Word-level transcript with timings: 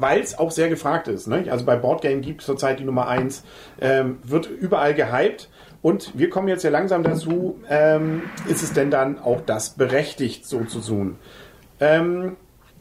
weil 0.00 0.20
es 0.20 0.38
auch 0.38 0.50
sehr 0.50 0.68
gefragt 0.68 1.08
ist. 1.08 1.26
Ne? 1.26 1.44
Also 1.50 1.64
bei 1.66 1.76
Boardgame 1.76 2.20
gibt 2.20 2.40
es 2.40 2.46
zurzeit 2.46 2.78
die 2.80 2.84
Nummer 2.84 3.08
1, 3.08 3.44
ähm, 3.80 4.18
wird 4.22 4.46
überall 4.48 4.94
gehypt. 4.94 5.48
Und 5.84 6.18
wir 6.18 6.30
kommen 6.30 6.48
jetzt 6.48 6.64
ja 6.64 6.70
langsam 6.70 7.02
dazu, 7.02 7.58
ähm, 7.68 8.22
ist 8.48 8.62
es 8.62 8.72
denn 8.72 8.90
dann 8.90 9.18
auch 9.18 9.42
das 9.42 9.74
berechtigt, 9.74 10.46
so 10.46 10.64
zu 10.64 10.80
tun? 10.80 11.18
Ähm, 11.78 12.38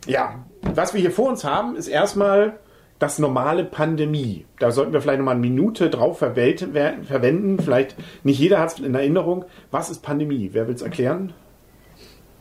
ja, 0.08 0.36
was 0.62 0.94
wir 0.94 1.02
hier 1.02 1.12
vor 1.12 1.28
uns 1.28 1.44
haben, 1.44 1.76
ist 1.76 1.90
erstmal 1.90 2.60
das 3.00 3.20
normale 3.20 3.66
Pandemie. 3.66 4.46
Da 4.58 4.72
sollten 4.72 4.94
wir 4.94 5.02
vielleicht 5.02 5.20
nochmal 5.20 5.36
eine 5.36 5.42
Minute 5.42 5.90
drauf 5.90 6.20
verwenden. 6.20 7.60
Vielleicht 7.62 7.98
nicht 8.24 8.40
jeder 8.40 8.60
hat 8.60 8.72
es 8.72 8.80
in 8.80 8.96
Erinnerung. 8.96 9.44
Was 9.70 9.90
ist 9.90 10.02
Pandemie? 10.02 10.52
Wer 10.54 10.70
will 10.70 10.76
es 10.76 10.82
erklären? 10.82 11.34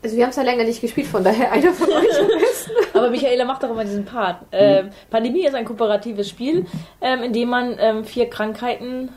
Also 0.05 0.17
wir 0.17 0.23
haben 0.23 0.31
es 0.31 0.37
ja 0.37 0.45
länger 0.45 0.63
nicht 0.63 0.81
gespielt, 0.81 1.09
von 1.09 1.25
daher 1.25 1.51
einer 1.51 1.73
von 1.73 1.89
euch 1.91 2.21
am 2.21 2.29
besten. 2.29 2.71
Aber 2.95 3.11
Michaela 3.11 3.45
macht 3.45 3.65
doch 3.65 3.71
immer 3.71 3.85
diesen 3.85 4.05
Part. 4.05 4.45
Ähm, 4.53 4.91
Pandemie 5.11 5.45
ist 5.45 5.57
ein 5.57 5.65
kooperatives 5.65 6.29
Spiel, 6.29 6.67
ähm, 7.01 7.25
in 7.25 7.33
dem 7.33 7.49
man 7.49 7.77
ähm, 7.81 8.05
vier 8.05 8.31
Krankheiten 8.31 9.11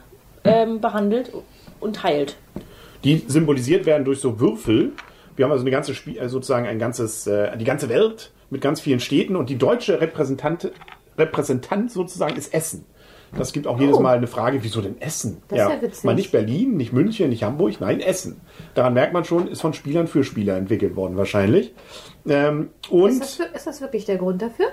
ähm, 0.45 0.79
behandelt 0.81 1.31
und 1.79 2.03
heilt. 2.03 2.37
die 3.03 3.23
symbolisiert 3.27 3.85
werden 3.85 4.05
durch 4.05 4.19
so 4.19 4.39
Würfel. 4.39 4.91
Wir 5.35 5.45
haben 5.45 5.51
also 5.51 5.63
eine 5.63 5.71
ganze 5.71 5.93
Spiel, 5.93 6.17
äh, 6.17 6.29
sozusagen 6.29 6.65
ein 6.65 6.79
ganzes, 6.79 7.27
äh, 7.27 7.57
die 7.57 7.65
ganze 7.65 7.89
Welt 7.89 8.31
mit 8.49 8.61
ganz 8.61 8.79
vielen 8.79 8.99
Städten 8.99 9.35
und 9.35 9.49
die 9.49 9.57
deutsche 9.57 9.99
Repräsentant, 9.99 10.71
Repräsentant 11.17 11.91
sozusagen 11.91 12.35
ist 12.37 12.53
Essen. 12.53 12.85
Das 13.37 13.51
gibt 13.51 13.67
auch 13.67 13.79
jedes 13.79 13.97
Oh. 13.97 13.99
Mal 14.01 14.15
eine 14.17 14.27
Frage, 14.27 14.59
wieso 14.63 14.79
denn 14.81 15.01
Essen? 15.01 15.41
Das 15.49 15.59
ist 15.59 15.69
ja 15.69 15.81
witzig. 15.81 16.03
Mal 16.05 16.15
nicht 16.15 16.31
Berlin, 16.31 16.77
nicht 16.77 16.93
München, 16.93 17.29
nicht 17.29 17.43
Hamburg, 17.43 17.73
nein, 17.81 17.99
Essen. 17.99 18.39
Daran 18.75 18.93
merkt 18.93 19.11
man 19.13 19.25
schon, 19.25 19.47
ist 19.47 19.61
von 19.61 19.73
Spielern 19.73 20.07
für 20.07 20.23
Spieler 20.23 20.55
entwickelt 20.55 20.95
worden 20.95 21.17
wahrscheinlich. 21.17 21.73
Ähm, 22.27 22.69
Ist 22.83 22.91
und 22.91 23.19
das, 23.19 23.39
wir- 23.39 23.53
ist 23.53 23.67
das 23.67 23.81
wirklich 23.81 24.05
der 24.05 24.17
Grund 24.17 24.41
dafür? 24.41 24.67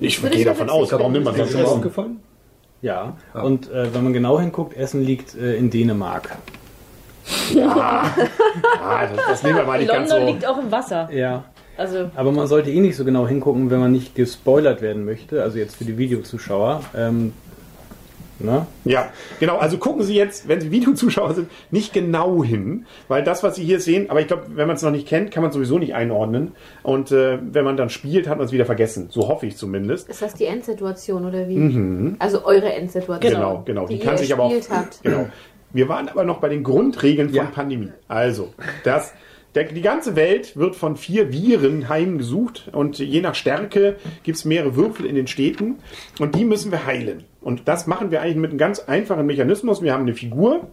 ich 0.00 0.20
würde 0.22 0.30
gehe 0.32 0.40
ich 0.40 0.46
ja 0.46 0.52
davon 0.52 0.68
aus, 0.70 0.90
warum 0.92 1.12
nimmt 1.12 1.26
man 1.26 1.34
Ist 1.34 1.40
das 1.54 1.54
Essen? 1.54 1.64
aufgefallen? 1.66 2.20
Ja. 2.82 3.16
Und 3.34 3.70
äh, 3.70 3.94
wenn 3.94 4.04
man 4.04 4.12
genau 4.12 4.40
hinguckt, 4.40 4.76
Essen 4.76 5.04
liegt 5.04 5.34
äh, 5.34 5.56
in 5.56 5.70
Dänemark. 5.70 6.36
Ah, 8.82 9.06
das, 9.06 9.26
das 9.28 9.42
nehmen 9.44 9.58
wir 9.58 9.64
mal 9.64 9.78
nicht 9.78 9.88
London 9.88 10.08
ganz 10.08 10.20
so. 10.20 10.26
liegt 10.26 10.46
auch 10.46 10.58
im 10.58 10.72
Wasser. 10.72 11.08
Ja. 11.12 11.44
Also 11.76 12.10
Aber 12.16 12.32
man 12.32 12.46
sollte 12.46 12.70
eh 12.70 12.80
nicht 12.80 12.96
so 12.96 13.04
genau 13.04 13.26
hingucken, 13.26 13.70
wenn 13.70 13.80
man 13.80 13.92
nicht 13.92 14.14
gespoilert 14.14 14.82
werden 14.82 15.04
möchte. 15.04 15.42
Also 15.42 15.58
jetzt 15.58 15.76
für 15.76 15.84
die 15.84 15.96
Videozuschauer. 15.96 16.82
Ähm, 16.96 17.32
ne? 18.40 18.66
Ja, 18.84 19.10
genau. 19.38 19.56
Also 19.58 19.78
gucken 19.78 20.02
Sie 20.02 20.14
jetzt, 20.14 20.48
wenn 20.48 20.60
Sie 20.60 20.70
Videozuschauer 20.70 21.34
sind, 21.34 21.50
nicht 21.70 21.92
genau 21.92 22.42
hin, 22.42 22.86
weil 23.08 23.22
das, 23.22 23.42
was 23.42 23.56
Sie 23.56 23.64
hier 23.64 23.80
sehen, 23.80 24.10
aber 24.10 24.20
ich 24.20 24.26
glaube, 24.26 24.44
wenn 24.54 24.66
man 24.66 24.76
es 24.76 24.82
noch 24.82 24.90
nicht 24.90 25.06
kennt, 25.06 25.30
kann 25.30 25.42
man 25.42 25.50
es 25.50 25.54
sowieso 25.54 25.78
nicht 25.78 25.94
einordnen. 25.94 26.52
Und 26.82 27.12
äh, 27.12 27.38
wenn 27.40 27.64
man 27.64 27.76
dann 27.76 27.90
spielt, 27.90 28.28
hat 28.28 28.38
man 28.38 28.46
es 28.46 28.52
wieder 28.52 28.66
vergessen. 28.66 29.08
So 29.10 29.28
hoffe 29.28 29.46
ich 29.46 29.56
zumindest. 29.56 30.08
Ist 30.08 30.22
das 30.22 30.34
die 30.34 30.46
Endsituation 30.46 31.24
oder 31.26 31.48
wie? 31.48 32.14
Also 32.18 32.44
eure 32.44 32.72
Endsituation. 32.72 33.20
Genau, 33.32 33.62
genau. 33.64 33.86
Die, 33.86 33.98
Die 33.98 34.04
kann 34.04 34.14
ihr 34.14 34.18
sich 34.18 34.32
aber 34.32 34.44
auch. 34.44 34.52
habt. 34.70 35.02
Genau. 35.02 35.26
Wir 35.72 35.88
waren 35.88 36.08
aber 36.08 36.24
noch 36.24 36.38
bei 36.38 36.48
den 36.48 36.64
Grundregeln 36.64 37.28
von 37.28 37.36
Ja. 37.36 37.44
Pandemie. 37.44 37.90
Also, 38.08 38.52
das. 38.84 39.12
Der, 39.56 39.64
die 39.64 39.82
ganze 39.82 40.14
Welt 40.14 40.56
wird 40.56 40.76
von 40.76 40.96
vier 40.96 41.32
Viren 41.32 41.88
heimgesucht 41.88 42.70
und 42.72 43.00
je 43.00 43.20
nach 43.20 43.34
Stärke 43.34 43.96
gibt 44.22 44.38
es 44.38 44.44
mehrere 44.44 44.76
Würfel 44.76 45.06
in 45.06 45.16
den 45.16 45.26
Städten 45.26 45.78
und 46.20 46.36
die 46.36 46.44
müssen 46.44 46.70
wir 46.70 46.86
heilen. 46.86 47.24
Und 47.40 47.68
das 47.68 47.86
machen 47.86 48.10
wir 48.10 48.20
eigentlich 48.20 48.36
mit 48.36 48.50
einem 48.50 48.58
ganz 48.58 48.80
einfachen 48.80 49.26
Mechanismus. 49.26 49.82
Wir 49.82 49.92
haben 49.92 50.02
eine 50.02 50.14
Figur 50.14 50.68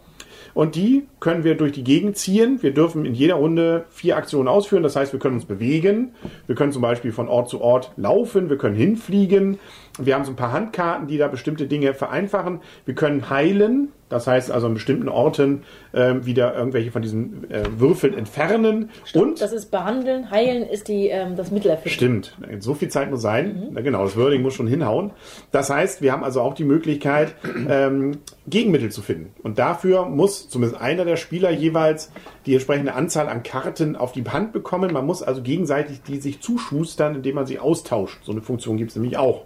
und 0.54 0.76
die 0.76 1.08
können 1.20 1.44
wir 1.44 1.56
durch 1.56 1.72
die 1.72 1.84
Gegend 1.84 2.18
ziehen. 2.18 2.62
Wir 2.62 2.74
dürfen 2.74 3.06
in 3.06 3.14
jeder 3.14 3.36
Runde 3.36 3.86
vier 3.90 4.18
Aktionen 4.18 4.48
ausführen. 4.48 4.84
Das 4.84 4.96
heißt, 4.96 5.14
wir 5.14 5.20
können 5.20 5.36
uns 5.36 5.46
bewegen. 5.46 6.14
Wir 6.48 6.56
können 6.56 6.72
zum 6.72 6.82
Beispiel 6.82 7.12
von 7.12 7.28
Ort 7.28 7.50
zu 7.50 7.62
Ort 7.62 7.92
laufen. 7.96 8.50
Wir 8.50 8.58
können 8.58 8.76
hinfliegen. 8.76 9.60
Wir 9.98 10.16
haben 10.16 10.26
so 10.26 10.32
ein 10.32 10.36
paar 10.36 10.52
Handkarten, 10.52 11.08
die 11.08 11.18
da 11.18 11.28
bestimmte 11.28 11.68
Dinge 11.68 11.94
vereinfachen. 11.94 12.62
Wir 12.86 12.96
können 12.96 13.30
heilen. 13.30 13.90
Das 14.10 14.26
heißt 14.26 14.52
also 14.52 14.68
an 14.68 14.74
bestimmten 14.74 15.10
Orten 15.10 15.64
ähm, 15.94 16.26
wieder 16.26 16.56
irgendwelche 16.56 16.92
von 16.92 17.02
diesen 17.02 17.52
äh, 17.52 17.64
Würfeln 17.78 18.14
entfernen. 18.14 18.90
Und 19.14 19.42
das 19.42 19.52
ist 19.52 19.70
behandeln, 19.70 20.32
heilen 20.32 20.64
ist 20.64 20.88
die 20.88 21.08
ähm, 21.08 21.36
das 21.36 21.52
Mittel 21.52 21.72
dafür. 21.72 21.92
Stimmt, 21.92 22.38
so 22.60 22.74
viel 22.74 22.88
Zeit 22.88 23.12
muss 23.12 23.22
sein. 23.22 23.68
Na 23.72 23.82
genau, 23.82 24.04
das 24.04 24.16
Wording 24.16 24.44
muss 24.44 24.54
schon 24.54 24.68
hinhauen. 24.68 25.12
Das 25.52 25.70
heißt, 25.70 26.02
wir 26.02 26.14
haben 26.14 26.24
also 26.24 26.40
auch 26.40 26.54
die 26.54 26.64
Möglichkeit, 26.64 27.36
ähm, 27.68 28.20
Gegenmittel 28.48 28.92
zu 28.92 29.02
finden. 29.02 29.34
Und 29.44 29.60
dafür 29.60 30.06
muss 30.06 30.48
zumindest 30.48 30.82
einer 30.82 31.04
der 31.04 31.18
Spieler 31.18 31.52
jeweils 31.52 32.10
die 32.48 32.54
entsprechende 32.54 32.94
Anzahl 32.94 33.28
an 33.28 33.44
Karten 33.44 33.96
auf 33.96 34.14
die 34.14 34.24
Hand 34.24 34.54
bekommen. 34.54 34.94
Man 34.94 35.06
muss 35.06 35.22
also 35.22 35.42
gegenseitig 35.42 36.02
die 36.02 36.18
sich 36.18 36.42
zuschustern, 36.42 37.16
indem 37.16 37.36
man 37.36 37.46
sie 37.46 37.60
austauscht. 37.60 38.20
So 38.24 38.32
eine 38.32 38.42
Funktion 38.42 38.78
gibt 38.78 38.92
es 38.92 38.96
nämlich 38.96 39.18
auch. 39.18 39.46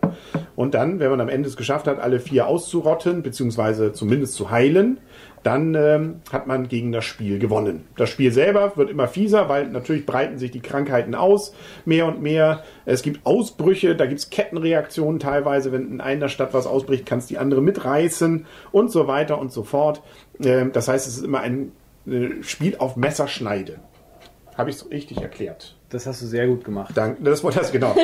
Und 0.56 0.76
dann, 0.76 1.00
wenn 1.00 1.10
man 1.10 1.20
am 1.20 1.30
Ende 1.30 1.50
es 1.50 1.58
geschafft 1.58 1.88
hat, 1.88 2.00
alle 2.00 2.20
vier 2.20 2.46
auszurotten, 2.46 3.24
beziehungsweise 3.24 3.92
zumindest 3.92 4.36
zu 4.36 4.52
heilen, 4.52 5.00
dann 5.44 5.74
ähm, 5.74 6.22
hat 6.32 6.46
man 6.46 6.68
gegen 6.68 6.92
das 6.92 7.04
Spiel 7.04 7.40
gewonnen. 7.40 7.86
Das 7.98 8.10
Spiel 8.10 8.32
selber 8.32 8.74
wird 8.76 8.92
immer 8.92 9.08
fieser, 9.08 9.50
weil 9.50 9.68
natürlich 9.68 10.06
breiten 10.06 10.38
sich 10.38 10.52
die 10.52 10.60
Krankheiten 10.60 11.16
aus, 11.16 11.56
mehr 11.84 12.06
und 12.06 12.22
mehr. 12.22 12.64
Es 12.86 13.02
gibt 13.02 13.26
Ausbrüche, 13.26 13.96
da 13.96 14.06
gibt 14.06 14.20
es 14.20 14.30
Kettenreaktionen 14.30 15.20
teilweise. 15.20 15.72
Wenn 15.72 15.90
in 15.90 16.02
einer 16.02 16.30
Stadt 16.30 16.54
was 16.54 16.68
ausbricht, 16.68 17.08
kann 17.08 17.18
es 17.18 17.26
die 17.26 17.40
andere 17.40 17.62
mitreißen 17.62 18.46
und 18.72 18.92
so 18.92 19.08
weiter 19.08 19.40
und 19.40 19.52
so 19.52 19.64
fort. 19.64 20.04
Ähm, 20.44 20.72
das 20.74 20.88
heißt, 20.88 21.08
es 21.08 21.18
ist 21.18 21.26
immer 21.26 21.40
ein 21.40 21.72
Spiel 22.42 22.76
auf 22.78 22.96
Messerschneide. 22.96 23.80
Habe 24.58 24.70
ich 24.70 24.78
es 24.78 24.92
richtig 24.92 25.22
erklärt? 25.22 25.76
Das 25.90 26.06
hast 26.06 26.22
du 26.22 26.26
sehr 26.26 26.48
gut 26.48 26.64
gemacht. 26.64 26.92
Danke. 26.96 27.22
Das 27.24 27.44
wollte 27.44 27.60
das 27.60 27.72
genau. 27.72 27.96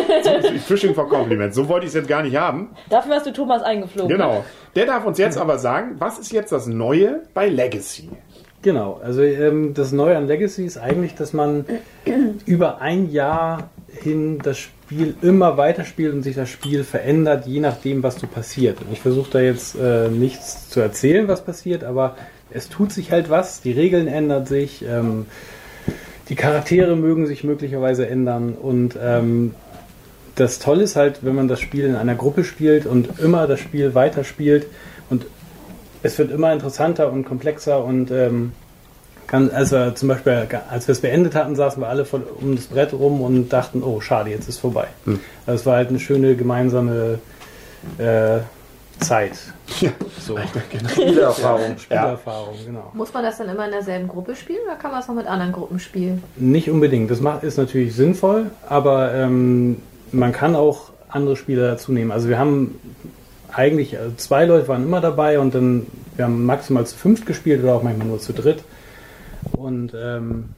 Fishing 0.65 0.93
for 0.93 1.07
Compliment. 1.07 1.53
So 1.53 1.67
wollte 1.67 1.85
ich 1.85 1.89
es 1.89 1.95
jetzt 1.95 2.07
gar 2.07 2.23
nicht 2.23 2.35
haben. 2.35 2.69
Dafür 2.89 3.15
hast 3.15 3.25
du 3.25 3.33
Thomas 3.33 3.61
eingeflogen. 3.61 4.09
Genau. 4.09 4.43
Der 4.75 4.85
darf 4.85 5.05
uns 5.05 5.17
jetzt 5.17 5.37
aber 5.37 5.57
sagen, 5.57 5.95
was 5.99 6.19
ist 6.19 6.31
jetzt 6.31 6.51
das 6.51 6.67
Neue 6.67 7.23
bei 7.33 7.47
Legacy? 7.47 8.09
Genau, 8.61 8.99
also 9.03 9.21
ähm, 9.21 9.73
das 9.73 9.91
Neue 9.91 10.17
an 10.17 10.27
Legacy 10.27 10.65
ist 10.65 10.77
eigentlich, 10.77 11.15
dass 11.15 11.31
man 11.31 11.65
über 12.45 12.81
ein 12.81 13.11
Jahr 13.11 13.69
hin 13.87 14.39
das 14.39 14.57
Spiel 14.57 15.15
immer 15.21 15.57
weiterspielt 15.57 16.13
und 16.13 16.23
sich 16.23 16.35
das 16.35 16.49
Spiel 16.49 16.83
verändert, 16.83 17.45
je 17.45 17.59
nachdem, 17.59 18.03
was 18.03 18.15
so 18.15 18.27
passiert. 18.27 18.81
Und 18.81 18.91
ich 18.91 18.99
versuche 18.99 19.29
da 19.31 19.39
jetzt 19.39 19.75
äh, 19.75 20.09
nichts 20.09 20.69
zu 20.69 20.79
erzählen, 20.79 21.27
was 21.27 21.45
passiert, 21.45 21.83
aber 21.83 22.15
es 22.51 22.69
tut 22.69 22.91
sich 22.91 23.11
halt 23.11 23.29
was, 23.29 23.61
die 23.61 23.71
Regeln 23.71 24.07
ändern 24.07 24.45
sich, 24.45 24.83
ähm, 24.83 25.25
die 26.29 26.35
Charaktere 26.35 26.95
mögen 26.95 27.27
sich 27.27 27.43
möglicherweise 27.43 28.07
ändern 28.07 28.53
und 28.53 28.97
ähm, 29.01 29.53
das 30.35 30.59
Tolle 30.59 30.83
ist 30.83 30.95
halt, 30.95 31.19
wenn 31.23 31.35
man 31.35 31.47
das 31.47 31.59
Spiel 31.59 31.85
in 31.85 31.95
einer 31.95 32.15
Gruppe 32.15 32.43
spielt 32.43 32.85
und 32.85 33.19
immer 33.19 33.47
das 33.47 33.59
Spiel 33.59 33.95
weiterspielt 33.95 34.67
und 35.09 35.25
es 36.03 36.17
wird 36.19 36.31
immer 36.31 36.53
interessanter 36.53 37.11
und 37.11 37.25
komplexer 37.25 37.83
und 37.83 38.11
ähm, 38.11 38.51
kann, 39.25 39.51
also 39.51 39.91
zum 39.91 40.07
Beispiel, 40.07 40.47
als 40.69 40.87
wir 40.87 40.93
es 40.93 41.01
beendet 41.01 41.35
hatten, 41.35 41.55
saßen 41.55 41.81
wir 41.81 41.89
alle 41.89 42.05
voll 42.05 42.23
um 42.39 42.55
das 42.55 42.65
Brett 42.67 42.93
rum 42.93 43.21
und 43.21 43.49
dachten, 43.51 43.83
oh 43.83 43.99
schade, 43.99 44.29
jetzt 44.29 44.47
ist 44.47 44.59
vorbei. 44.59 44.87
Hm. 45.03 45.19
Also 45.45 45.59
es 45.59 45.65
war 45.65 45.75
halt 45.75 45.89
eine 45.89 45.99
schöne 45.99 46.35
gemeinsame 46.35 47.19
äh, 47.97 48.39
Zeit. 48.99 49.33
Ja. 49.81 49.91
So. 50.19 50.37
Spielerfahrung. 50.89 51.77
Spielerfahrung, 51.77 52.55
genau. 52.65 52.91
Muss 52.93 53.13
man 53.13 53.23
das 53.23 53.37
dann 53.37 53.49
immer 53.49 53.65
in 53.65 53.71
derselben 53.71 54.07
Gruppe 54.07 54.35
spielen 54.35 54.59
oder 54.65 54.75
kann 54.75 54.91
man 54.91 55.01
es 55.01 55.09
auch 55.09 55.13
mit 55.13 55.27
anderen 55.27 55.51
Gruppen 55.51 55.79
spielen? 55.79 56.23
Nicht 56.37 56.69
unbedingt. 56.69 57.11
Das 57.11 57.21
macht, 57.21 57.43
ist 57.43 57.57
natürlich 57.57 57.95
sinnvoll, 57.95 58.49
aber 58.67 59.13
ähm, 59.13 59.81
man 60.11 60.31
kann 60.31 60.55
auch 60.55 60.91
andere 61.09 61.35
Spieler 61.35 61.67
dazu 61.69 61.91
nehmen. 61.91 62.11
Also 62.11 62.29
wir 62.29 62.39
haben 62.39 62.79
eigentlich, 63.53 63.97
also 63.97 64.15
zwei 64.15 64.45
Leute 64.45 64.67
waren 64.67 64.83
immer 64.83 65.01
dabei 65.01 65.39
und 65.39 65.53
dann, 65.53 65.87
wir 66.15 66.25
haben 66.25 66.45
maximal 66.45 66.85
zu 66.85 66.95
fünft 66.95 67.25
gespielt 67.25 67.63
oder 67.63 67.75
auch 67.75 67.83
manchmal 67.83 68.07
nur 68.07 68.19
zu 68.19 68.33
dritt. 68.33 68.63
Und 69.51 69.93
ähm, 69.95 70.49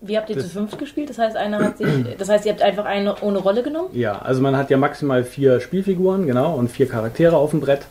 Wie 0.00 0.16
habt 0.16 0.28
ihr 0.30 0.38
zu 0.38 0.48
fünft 0.48 0.78
gespielt? 0.78 1.08
Das 1.10 1.18
heißt, 1.18 1.36
einer 1.36 1.58
hat 1.58 1.78
sich, 1.78 1.88
das 2.18 2.28
heißt, 2.28 2.46
ihr 2.46 2.52
habt 2.52 2.62
einfach 2.62 2.84
eine 2.84 3.16
ohne 3.22 3.38
Rolle 3.38 3.62
genommen? 3.62 3.88
ja, 3.92 4.18
also 4.18 4.42
man 4.42 4.56
hat 4.56 4.70
ja 4.70 4.76
maximal 4.76 5.24
vier 5.24 5.60
Spielfiguren, 5.60 6.26
genau, 6.26 6.54
und 6.54 6.70
vier 6.70 6.88
Charaktere 6.88 7.36
auf 7.36 7.50
dem 7.50 7.60
Brett. 7.60 7.82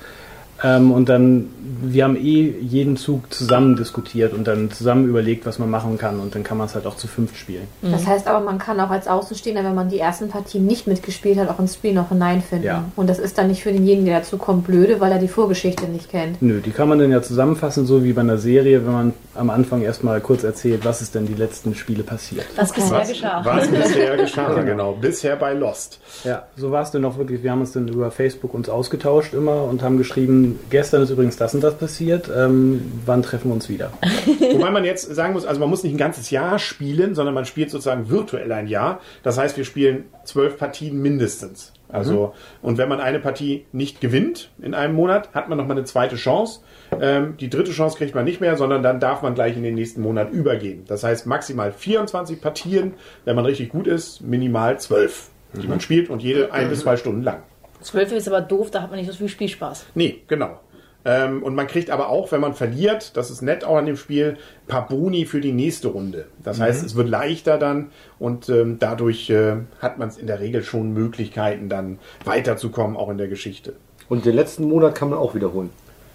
Ähm, 0.66 0.92
und 0.92 1.10
dann, 1.10 1.50
wir 1.84 2.04
haben 2.04 2.16
eh 2.16 2.50
jeden 2.60 2.98
Zug 2.98 3.32
zusammen 3.32 3.76
diskutiert 3.76 4.34
und 4.34 4.48
dann 4.48 4.72
zusammen 4.72 5.08
überlegt, 5.08 5.46
was 5.46 5.60
man 5.60 5.70
machen 5.70 5.98
kann. 6.00 6.20
Und 6.20 6.34
dann 6.34 6.44
kann 6.44 6.58
man 6.58 6.66
es 6.68 6.74
halt 6.76 6.88
auch 6.88 6.98
zu 6.98 7.08
fünft 7.08 7.38
spielen. 7.38 7.68
Das 7.84 8.08
heißt 8.08 8.28
aber, 8.28 8.44
man 8.44 8.58
kann 8.58 8.80
auch 8.80 8.90
als 8.90 9.08
Außenstehender, 9.08 9.64
wenn 9.64 9.76
man 9.76 9.90
die 9.90 10.00
ersten 10.00 10.30
Partien 10.30 10.66
nicht 10.66 10.88
mitgespielt 10.88 11.38
hat, 11.38 11.50
auch 11.50 11.60
ins 11.60 11.76
Spiel 11.76 11.94
noch 11.94 12.10
hineinfinden. 12.10 12.66
Ja. 12.66 12.86
Und 12.96 13.10
das 13.10 13.20
ist 13.20 13.38
dann 13.38 13.48
nicht 13.48 13.62
für 13.62 13.72
denjenigen, 13.72 14.06
der 14.06 14.20
dazu 14.22 14.38
kommt, 14.38 14.66
blöde, 14.66 15.00
weil 15.00 15.12
er 15.12 15.20
die 15.20 15.28
Vorgeschichte 15.28 15.86
nicht 15.88 16.10
kennt. 16.10 16.42
Nö, 16.42 16.62
die 16.62 16.72
kann 16.72 16.90
man 16.90 16.98
dann 16.98 17.12
ja 17.12 17.22
zusammenfassen, 17.22 17.86
so 17.86 18.04
wie 18.04 18.14
bei 18.14 18.22
einer 18.22 18.38
Serie, 18.40 18.86
wenn 18.86 18.94
man 18.94 19.14
am 19.36 19.50
Anfang 19.50 19.84
erstmal 19.84 20.20
kurz 20.22 20.44
erzählt, 20.44 20.84
was 20.86 21.02
ist 21.02 21.14
denn 21.14 21.28
die 21.28 21.34
letzten 21.36 21.76
Spiele 21.76 22.04
passiert. 22.04 22.46
Was 22.56 22.72
Okay. 22.72 22.82
bisher 22.82 23.00
Was, 23.00 23.10
geschah. 23.10 23.42
was 23.46 23.68
bisher 23.70 24.18
geschah, 24.18 24.62
genau. 24.64 24.94
Bisher 24.94 25.36
bei 25.36 25.54
Lost. 25.54 26.00
Ja, 26.24 26.44
so 26.58 26.72
war 26.72 26.82
es 26.84 26.92
dann 26.92 27.06
auch 27.06 27.18
wirklich. 27.18 27.44
Wir 27.44 27.52
haben 27.52 27.62
uns 27.62 27.74
dann 27.74 27.88
über 27.88 28.12
Facebook 28.12 28.54
uns 28.54 28.70
ausgetauscht 28.70 29.34
immer 29.34 29.64
und 29.64 29.84
haben 29.84 29.98
geschrieben, 29.98 30.55
gestern 30.70 31.02
ist 31.04 31.10
übrigens 31.10 31.38
das 31.38 31.54
und 31.54 31.64
das 31.64 31.76
passiert, 31.76 32.30
ähm, 32.36 32.92
wann 33.06 33.22
treffen 33.22 33.50
wir 33.50 33.54
uns 33.56 33.70
wieder? 33.70 33.92
Wobei 34.54 34.72
man 34.72 34.86
jetzt 34.86 35.14
sagen 35.14 35.34
muss, 35.34 35.46
also 35.46 35.60
man 35.60 35.70
muss 35.70 35.84
nicht 35.84 35.94
ein 35.94 35.98
ganzes 35.98 36.30
Jahr 36.32 36.60
spielen, 36.60 37.16
sondern 37.16 37.34
man 37.34 37.46
spielt 37.46 37.70
sozusagen 37.70 38.10
virtuell 38.10 38.52
ein 38.52 38.68
Jahr. 38.68 39.00
Das 39.24 39.38
heißt, 39.38 39.58
wir 39.58 39.66
spielen 39.66 40.06
zwölf 40.24 40.58
Partien 40.58 41.02
mindestens. 41.02 41.74
Also, 41.88 42.34
und 42.62 42.78
wenn 42.78 42.90
man 42.90 43.00
eine 43.00 43.20
Partie 43.20 43.66
nicht 43.72 44.02
gewinnt 44.02 44.50
in 44.62 44.74
einem 44.74 44.96
Monat, 44.96 45.34
hat 45.34 45.50
man 45.50 45.58
nochmal 45.58 45.78
eine 45.78 45.86
zweite 45.86 46.16
Chance. 46.16 46.62
Ähm, 47.00 47.38
die 47.40 47.50
dritte 47.50 47.72
Chance 47.72 47.98
kriegt 47.98 48.16
man 48.16 48.26
nicht 48.26 48.42
mehr, 48.42 48.58
sondern 48.58 48.84
dann 48.84 49.00
darf 49.00 49.22
man 49.22 49.36
gleich 49.36 49.56
in 49.56 49.64
den 49.64 49.76
nächsten 49.76 50.02
Monat 50.02 50.32
übergehen. 50.32 50.84
Das 50.88 51.04
heißt, 51.04 51.26
maximal 51.26 51.72
24 51.72 52.42
Partien, 52.42 52.94
wenn 53.24 53.36
man 53.36 53.46
richtig 53.46 53.70
gut 53.70 53.88
ist, 53.88 54.22
minimal 54.22 54.80
12, 54.80 55.30
die 55.54 55.68
man 55.68 55.80
spielt 55.80 56.10
und 56.10 56.22
jede 56.22 56.52
ein 56.52 56.70
bis 56.70 56.82
zwei 56.82 56.98
Stunden 56.98 57.22
lang. 57.22 57.44
Zwölf 57.86 58.12
ist 58.12 58.28
aber 58.28 58.42
doof, 58.42 58.72
da 58.72 58.82
hat 58.82 58.90
man 58.90 59.00
nicht 59.00 59.12
so 59.12 59.16
viel 59.16 59.30
Spielspaß. 59.30 59.86
Nee, 59.94 60.24
genau. 60.28 60.60
Ähm, 61.06 61.44
und 61.44 61.54
man 61.54 61.68
kriegt 61.68 61.92
aber 61.92 62.10
auch, 62.10 62.32
wenn 62.32 62.42
man 62.42 62.56
verliert, 62.56 63.16
das 63.16 63.30
ist 63.30 63.44
nett 63.44 63.64
auch 63.64 63.78
an 63.78 63.86
dem 63.86 63.96
Spiel, 63.96 64.38
ein 64.64 64.68
paar 64.68 64.88
Boni 64.88 65.26
für 65.26 65.40
die 65.40 65.52
nächste 65.52 65.90
Runde. 65.90 66.26
Das 66.44 66.60
heißt, 66.60 66.84
es 66.84 66.96
wird 66.96 67.08
leichter 67.08 67.60
dann 67.60 67.92
und 68.18 68.50
ähm, 68.50 68.80
dadurch 68.80 69.30
äh, 69.30 69.58
hat 69.80 70.00
man 70.00 70.10
es 70.10 70.18
in 70.18 70.26
der 70.26 70.40
Regel 70.40 70.64
schon 70.64 70.94
Möglichkeiten, 70.94 71.70
dann 71.70 72.00
weiterzukommen, 72.24 72.98
auch 72.98 73.10
in 73.10 73.20
der 73.20 73.28
Geschichte. 73.28 73.74
Und 74.10 74.26
den 74.26 74.34
letzten 74.34 74.68
Monat 74.68 74.96
kann 74.96 75.12
man 75.12 75.20
auch 75.20 75.36
wiederholen. 75.36 75.70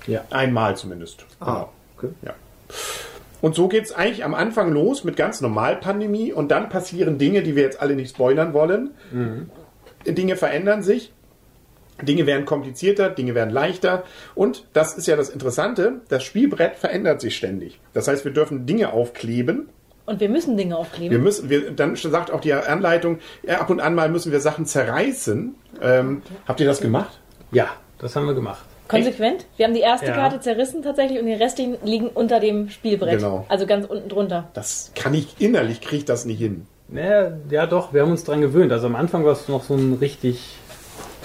Ja. 0.09 0.25
Einmal 0.31 0.77
zumindest. 0.77 1.25
Ah, 1.39 1.67
okay. 1.97 2.09
Ja. 2.23 2.35
Und 3.41 3.55
so 3.55 3.69
geht's 3.69 3.93
eigentlich 3.93 4.25
am 4.25 4.35
Anfang 4.35 4.73
los 4.73 5.05
mit 5.05 5.17
ganz 5.17 5.41
normal 5.41 5.77
Pandemie 5.77 6.33
und 6.33 6.51
dann 6.51 6.69
passieren 6.69 7.17
Dinge, 7.17 7.45
die 7.45 7.55
wir 7.55 7.63
jetzt 7.63 7.81
alle 7.81 7.95
nicht 7.95 8.11
spoilern 8.11 8.55
wollen. 8.55 8.91
Dinge 10.07 10.37
verändern 10.37 10.83
sich. 10.83 11.13
Dinge 12.03 12.27
werden 12.27 12.45
komplizierter, 12.47 13.11
Dinge 13.11 13.35
werden 13.35 13.51
leichter 13.51 14.05
und 14.35 14.65
das 14.73 14.95
ist 14.95 15.07
ja 15.07 15.17
das 15.17 15.29
Interessante, 15.29 16.01
das 16.09 16.23
Spielbrett 16.23 16.77
verändert 16.77 17.21
sich 17.21 17.37
ständig. 17.37 17.81
Das 17.93 18.09
heißt, 18.09 18.25
wir 18.25 18.33
dürfen 18.33 18.67
Dinge 18.67 18.93
aufkleben. 18.93 19.69
Und 20.07 20.19
wir 20.21 20.29
müssen 20.29 20.57
Dinge 20.57 20.71
Wir 20.71 20.79
aufkleben. 20.79 21.23
müssen, 21.23 21.51
wir, 21.51 21.71
dann 21.71 21.95
sagt 21.97 22.31
auch 22.33 22.41
die 22.41 22.53
Anleitung, 22.53 23.19
ja, 23.47 23.61
ab 23.61 23.71
und 23.71 23.81
an 23.81 23.95
mal 23.95 24.09
müssen 24.09 24.33
wir 24.33 24.41
Sachen 24.41 24.67
zerreißen. 24.67 25.55
Ähm, 25.81 26.23
habt 26.49 26.59
ihr 26.61 26.67
das 26.67 26.81
gemacht? 26.81 27.21
Ja, 27.53 27.69
das 27.99 28.17
haben 28.17 28.27
wir 28.27 28.35
gemacht. 28.35 28.65
Konsequent. 28.89 29.47
Wir 29.57 29.67
haben 29.67 29.75
die 29.75 29.81
erste 29.81 30.07
Ja. 30.07 30.15
Karte 30.15 30.41
zerrissen 30.41 30.83
tatsächlich 30.83 31.21
und 31.21 31.27
die 31.27 31.35
restlichen 31.35 31.77
liegen 31.85 32.09
unter 32.09 32.41
dem 32.41 32.71
Spielbrett. 32.71 33.19
Genau. 33.21 33.47
Also 33.49 33.67
ganz 33.67 33.87
unten 33.87 34.09
drunter. 34.09 34.49
Das 34.53 34.91
kann 34.97 35.15
ich 35.15 35.37
innerlich, 35.39 35.81
kriege 35.81 35.99
ich 35.99 36.05
das 36.07 36.25
nicht 36.25 36.39
hin. 36.39 36.67
Naja, 36.89 37.33
ja 37.51 37.67
doch, 37.67 37.93
wir 37.95 38.03
haben 38.03 38.11
uns 38.11 38.25
dran 38.25 38.41
gewöhnt. 38.41 38.73
Also 38.73 38.89
am 38.89 38.97
Anfang 38.97 39.25
war 39.25 39.33
es 39.33 39.47
noch 39.47 39.63
so 39.63 39.75
ein 39.75 39.99
richtig 40.01 40.57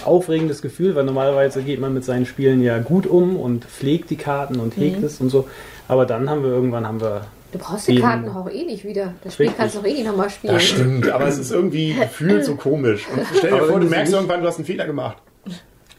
aufregendes 0.05 0.61
Gefühl, 0.61 0.95
weil 0.95 1.03
normalerweise 1.03 1.61
geht 1.63 1.79
man 1.79 1.93
mit 1.93 2.03
seinen 2.03 2.25
Spielen 2.25 2.61
ja 2.61 2.79
gut 2.79 3.07
um 3.07 3.35
und 3.35 3.65
pflegt 3.65 4.09
die 4.09 4.15
Karten 4.15 4.59
und 4.59 4.77
hegt 4.77 5.03
es 5.03 5.19
und 5.19 5.29
so. 5.29 5.47
Aber 5.87 6.05
dann 6.05 6.29
haben 6.29 6.43
wir 6.43 6.49
irgendwann 6.49 6.87
haben 6.87 7.01
wir 7.01 7.27
Du 7.51 7.59
brauchst 7.59 7.87
die. 7.87 7.99
Karten 7.99 8.27
auch 8.27 8.49
eh 8.49 8.65
nicht 8.65 8.83
wieder. 8.83 9.13
Das 9.23 9.35
Spiel 9.35 9.45
Richtig. 9.45 9.57
kannst 9.57 9.75
du 9.75 9.79
auch 9.79 9.85
eh 9.85 9.93
nicht 9.93 10.05
nochmal 10.05 10.29
spielen. 10.29 10.53
Das 10.55 10.63
stimmt, 10.63 11.09
aber 11.09 11.27
es 11.27 11.37
ist 11.37 11.51
irgendwie 11.51 11.93
gefühlt 11.93 12.43
so 12.43 12.55
komisch. 12.55 13.07
Und 13.15 13.25
stell 13.37 13.51
dir 13.51 13.57
Aber 13.57 13.67
vor, 13.67 13.79
du 13.79 13.87
merkst 13.87 14.13
irgendwann, 14.13 14.41
du 14.41 14.47
hast 14.47 14.57
einen 14.57 14.65
Fehler 14.65 14.85
gemacht. 14.85 15.17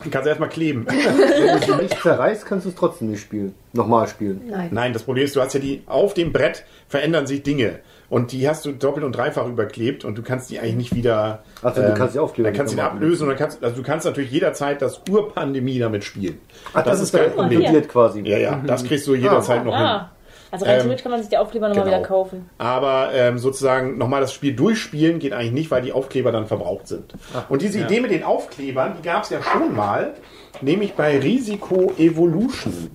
Dann 0.01 0.11
kannst 0.11 0.27
du 0.27 0.29
erstmal 0.29 0.49
kleben. 0.49 0.87
Wenn 0.89 1.61
du 1.61 1.67
sie 1.67 1.83
nicht 1.83 2.01
zerreißt, 2.01 2.47
kannst 2.47 2.67
du 2.67 2.71
es 2.71 2.75
trotzdem 2.75 3.11
nicht 3.11 3.21
spielen. 3.21 3.55
Nochmal 3.73 4.07
spielen. 4.09 4.43
Nein. 4.49 4.69
Nein, 4.71 4.93
das 4.93 5.03
Problem 5.03 5.25
ist, 5.25 5.35
du 5.37 5.41
hast 5.41 5.55
ja 5.55 5.61
die, 5.61 5.83
auf 5.87 6.15
dem 6.15 6.33
Brett 6.33 6.65
verändern 6.89 7.27
sich 7.27 7.43
Dinge. 7.43 7.81
Und 8.09 8.31
die 8.31 8.49
hast 8.49 8.65
du 8.65 8.73
doppelt 8.73 9.05
und 9.05 9.17
dreifach 9.17 9.47
überklebt 9.47 10.05
und 10.05 10.17
du 10.17 10.23
kannst 10.23 10.51
die 10.51 10.61
eigentlich 10.61 10.77
nicht 10.77 10.95
wieder. 10.95 11.43
Ach 11.63 11.75
so, 11.75 11.83
du 11.83 11.95
kannst 11.95 12.15
die 12.15 12.19
aufkleben, 12.21 12.45
Dann 12.45 12.57
kannst 12.57 12.73
du 12.73 12.77
man 12.77 12.87
ablösen 12.87 13.25
und 13.25 13.31
dann 13.31 13.39
kannst, 13.39 13.65
also 13.65 13.77
du 13.77 13.83
kannst 13.83 14.07
natürlich 14.07 14.31
jederzeit 14.31 14.81
das 14.81 15.01
Urpandemie 15.11 15.81
damit 15.81 16.05
spielen. 16.05 16.39
Ach, 16.73 16.85
das, 16.85 17.01
ist 17.01 17.13
kein 17.15 17.33
Problem. 17.33 17.63
Quasi. 17.89 18.21
Ja, 18.21 18.39
ja, 18.39 18.63
das 18.65 18.85
kriegst 18.85 19.07
du 19.09 19.15
jederzeit 19.15 19.65
noch 19.65 19.77
hin. 19.77 20.07
Also 20.57 20.65
rein 20.65 20.75
Ähm, 20.75 20.83
theoretisch 20.83 21.03
kann 21.03 21.13
man 21.13 21.21
sich 21.21 21.29
die 21.29 21.37
Aufkleber 21.37 21.69
nochmal 21.69 21.85
genau. 21.85 21.99
wieder 21.99 22.07
kaufen. 22.07 22.51
Aber 22.59 23.11
ähm, 23.15 23.39
sozusagen 23.39 23.99
nochmal 23.99 24.21
das 24.21 24.33
Spiel 24.33 24.55
durchspielen 24.55 25.19
geht 25.19 25.33
eigentlich 25.33 25.53
nicht, 25.53 25.71
weil 25.71 25.83
die 25.83 25.93
Aufkleber 25.93 26.33
dann 26.33 26.47
verbraucht 26.47 26.89
sind. 26.89 27.15
Und 27.49 27.63
diese 27.63 27.81
Idee 27.81 28.01
mit 28.01 28.11
den 28.11 28.23
Aufklebern, 28.23 28.95
die 28.99 29.07
gab 29.07 29.25
es 29.25 29.31
ja 29.31 29.43
schon 29.43 29.75
mal, 29.75 30.15
nämlich 30.61 30.95
bei 30.95 31.19
Risiko 31.19 31.93
Evolution. 31.99 32.91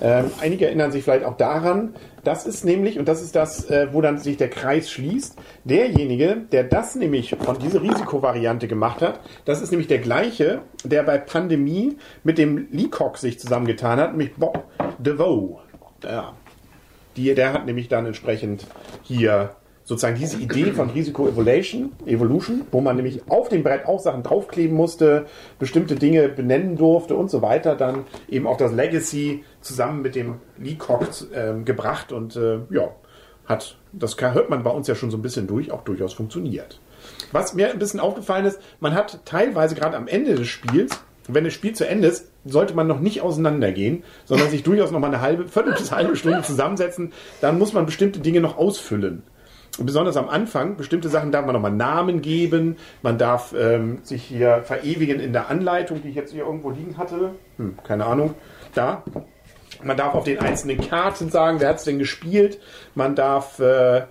Ähm, 0.00 0.30
einige 0.40 0.66
erinnern 0.66 0.92
sich 0.92 1.04
vielleicht 1.04 1.24
auch 1.24 1.36
daran. 1.36 1.94
Das 2.24 2.46
ist 2.46 2.64
nämlich, 2.64 2.98
und 2.98 3.08
das 3.08 3.22
ist 3.22 3.34
das, 3.34 3.70
äh, 3.70 3.88
wo 3.92 4.00
dann 4.00 4.18
sich 4.18 4.36
der 4.36 4.50
Kreis 4.50 4.90
schließt, 4.90 5.36
derjenige, 5.64 6.36
der 6.52 6.64
das 6.64 6.94
nämlich 6.94 7.34
von 7.40 7.58
dieser 7.58 7.82
Risikovariante 7.82 8.68
gemacht 8.68 9.00
hat, 9.02 9.20
das 9.44 9.62
ist 9.62 9.70
nämlich 9.70 9.88
der 9.88 9.98
gleiche, 9.98 10.60
der 10.84 11.04
bei 11.04 11.18
Pandemie 11.18 11.96
mit 12.24 12.38
dem 12.38 12.68
Leacock 12.70 13.18
sich 13.18 13.38
zusammengetan 13.38 13.98
hat, 13.98 14.10
nämlich 14.10 14.34
Bob 14.34 14.64
DeVoe. 14.98 15.58
Ja, 16.04 16.34
die, 17.18 17.34
der 17.34 17.52
hat 17.52 17.66
nämlich 17.66 17.88
dann 17.88 18.06
entsprechend 18.06 18.66
hier 19.02 19.50
sozusagen 19.84 20.16
diese 20.16 20.38
Idee 20.38 20.72
von 20.72 20.90
Risiko 20.90 21.26
Evolution, 21.26 21.92
Evolution, 22.04 22.62
wo 22.70 22.82
man 22.82 22.96
nämlich 22.96 23.22
auf 23.28 23.48
dem 23.48 23.62
Brett 23.62 23.86
auch 23.86 24.00
Sachen 24.00 24.22
draufkleben 24.22 24.76
musste, 24.76 25.24
bestimmte 25.58 25.94
Dinge 25.94 26.28
benennen 26.28 26.76
durfte 26.76 27.16
und 27.16 27.30
so 27.30 27.40
weiter, 27.40 27.74
dann 27.74 28.04
eben 28.28 28.46
auch 28.46 28.58
das 28.58 28.72
Legacy 28.72 29.44
zusammen 29.62 30.02
mit 30.02 30.14
dem 30.14 30.36
Leacock 30.58 31.08
ähm, 31.34 31.64
gebracht 31.64 32.12
und 32.12 32.36
äh, 32.36 32.58
ja, 32.70 32.90
hat, 33.46 33.78
das 33.92 34.18
kann, 34.18 34.34
hört 34.34 34.50
man 34.50 34.62
bei 34.62 34.70
uns 34.70 34.86
ja 34.88 34.94
schon 34.94 35.10
so 35.10 35.16
ein 35.16 35.22
bisschen 35.22 35.46
durch, 35.46 35.72
auch 35.72 35.82
durchaus 35.84 36.12
funktioniert. 36.12 36.80
Was 37.32 37.54
mir 37.54 37.70
ein 37.70 37.78
bisschen 37.78 38.00
aufgefallen 38.00 38.44
ist, 38.44 38.60
man 38.80 38.94
hat 38.94 39.20
teilweise 39.24 39.74
gerade 39.74 39.96
am 39.96 40.06
Ende 40.06 40.34
des 40.34 40.48
Spiels, 40.48 41.02
wenn 41.28 41.44
das 41.44 41.52
Spiel 41.52 41.74
zu 41.74 41.86
Ende 41.86 42.08
ist, 42.08 42.30
sollte 42.44 42.74
man 42.74 42.86
noch 42.86 43.00
nicht 43.00 43.20
auseinandergehen, 43.20 44.02
sondern 44.24 44.50
sich 44.50 44.62
durchaus 44.62 44.90
noch 44.90 45.00
mal 45.00 45.08
eine 45.08 45.20
halbe, 45.20 45.46
Viertel 45.48 45.74
bis 45.74 45.92
halbe 45.92 46.16
Stunde 46.16 46.42
zusammensetzen. 46.42 47.12
Dann 47.40 47.58
muss 47.58 47.72
man 47.72 47.86
bestimmte 47.86 48.20
Dinge 48.20 48.40
noch 48.40 48.56
ausfüllen. 48.56 49.22
Und 49.78 49.86
besonders 49.86 50.16
am 50.16 50.28
Anfang, 50.28 50.76
bestimmte 50.76 51.08
Sachen 51.08 51.30
darf 51.30 51.46
man 51.46 51.54
nochmal 51.54 51.70
Namen 51.70 52.20
geben, 52.20 52.76
man 53.02 53.16
darf 53.16 53.54
ähm, 53.56 53.98
sich 54.02 54.24
hier 54.24 54.62
verewigen 54.64 55.20
in 55.20 55.32
der 55.32 55.50
Anleitung, 55.50 56.02
die 56.02 56.08
ich 56.08 56.16
jetzt 56.16 56.32
hier 56.32 56.44
irgendwo 56.44 56.70
liegen 56.70 56.96
hatte. 56.96 57.34
Hm, 57.58 57.78
keine 57.84 58.06
Ahnung. 58.06 58.34
Da. 58.74 59.04
Man 59.84 59.96
darf 59.96 60.14
auf 60.14 60.24
den 60.24 60.40
einzelnen 60.40 60.80
Karten 60.80 61.30
sagen, 61.30 61.60
wer 61.60 61.68
hat 61.68 61.76
es 61.76 61.84
denn 61.84 62.00
gespielt. 62.00 62.58
Man 62.96 63.14
darf, 63.14 63.60
äh, 63.60 64.02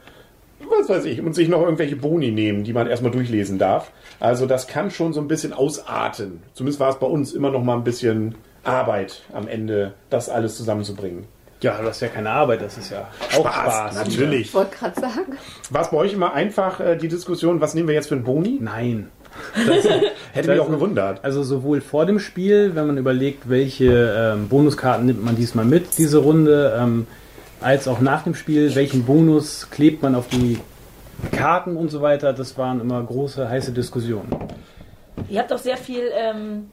was 0.59 0.89
weiß 0.89 1.05
ich, 1.05 1.21
und 1.21 1.33
sich 1.33 1.47
noch 1.47 1.61
irgendwelche 1.61 1.95
Boni 1.95 2.31
nehmen, 2.31 2.63
die 2.63 2.73
man 2.73 2.87
erstmal 2.87 3.11
durchlesen 3.11 3.57
darf. 3.57 3.91
Also 4.19 4.45
das 4.45 4.67
kann 4.67 4.91
schon 4.91 5.13
so 5.13 5.21
ein 5.21 5.27
bisschen 5.27 5.53
ausarten. 5.53 6.41
Zumindest 6.53 6.79
war 6.79 6.89
es 6.89 6.97
bei 6.97 7.07
uns 7.07 7.33
immer 7.33 7.51
noch 7.51 7.63
mal 7.63 7.75
ein 7.75 7.83
bisschen 7.83 8.35
Arbeit 8.63 9.21
am 9.33 9.47
Ende, 9.47 9.93
das 10.09 10.29
alles 10.29 10.57
zusammenzubringen. 10.57 11.25
ja, 11.61 11.81
das 11.81 11.97
ist 11.97 12.01
ja 12.01 12.07
keine 12.09 12.29
Arbeit, 12.31 12.61
das 12.61 12.77
ist 12.77 12.91
ja 12.91 13.07
auch 13.37 13.49
Spaß. 13.49 13.95
natürlich. 13.95 14.47
Ich 14.47 14.53
wollte 14.53 14.75
gerade 14.75 14.99
sagen. 14.99 15.37
War 15.69 15.81
es 15.81 15.89
bei 15.89 15.97
euch 15.97 16.13
immer 16.13 16.33
einfach, 16.33 16.79
äh, 16.79 16.97
die 16.97 17.07
Diskussion, 17.07 17.61
was 17.61 17.73
nehmen 17.73 17.87
wir 17.87 17.95
jetzt 17.95 18.09
für 18.09 18.15
einen 18.15 18.23
Boni? 18.23 18.57
Nein. 18.61 19.09
Hätte 20.33 20.49
mich 20.49 20.59
auch 20.59 20.69
gewundert. 20.69 21.23
Also 21.23 21.43
sowohl 21.43 21.81
vor 21.81 22.05
dem 22.05 22.19
Spiel, 22.19 22.71
wenn 22.75 22.87
man 22.87 22.97
überlegt, 22.97 23.49
welche 23.49 24.33
ähm, 24.35 24.47
Bonuskarten 24.49 25.05
nimmt 25.05 25.23
man 25.23 25.35
diesmal 25.35 25.65
mit, 25.65 25.97
diese 25.97 26.17
Runde, 26.19 26.75
ähm, 26.79 27.07
als 27.61 27.87
auch 27.87 27.99
nach 27.99 28.23
dem 28.23 28.35
Spiel, 28.35 28.75
welchen 28.75 29.05
Bonus 29.05 29.69
klebt 29.69 30.01
man 30.03 30.15
auf 30.15 30.27
die 30.27 30.59
Karten 31.31 31.75
und 31.75 31.89
so 31.89 32.01
weiter. 32.01 32.33
Das 32.33 32.57
waren 32.57 32.79
immer 32.79 33.01
große, 33.03 33.49
heiße 33.49 33.71
Diskussionen. 33.71 34.35
Ihr 35.29 35.39
habt 35.39 35.51
doch 35.51 35.57
sehr 35.57 35.77
viel 35.77 36.03
ähm, 36.15 36.69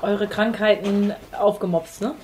eure 0.00 0.28
Krankheiten 0.28 1.12
aufgemopst, 1.38 2.02
ne? 2.02 2.14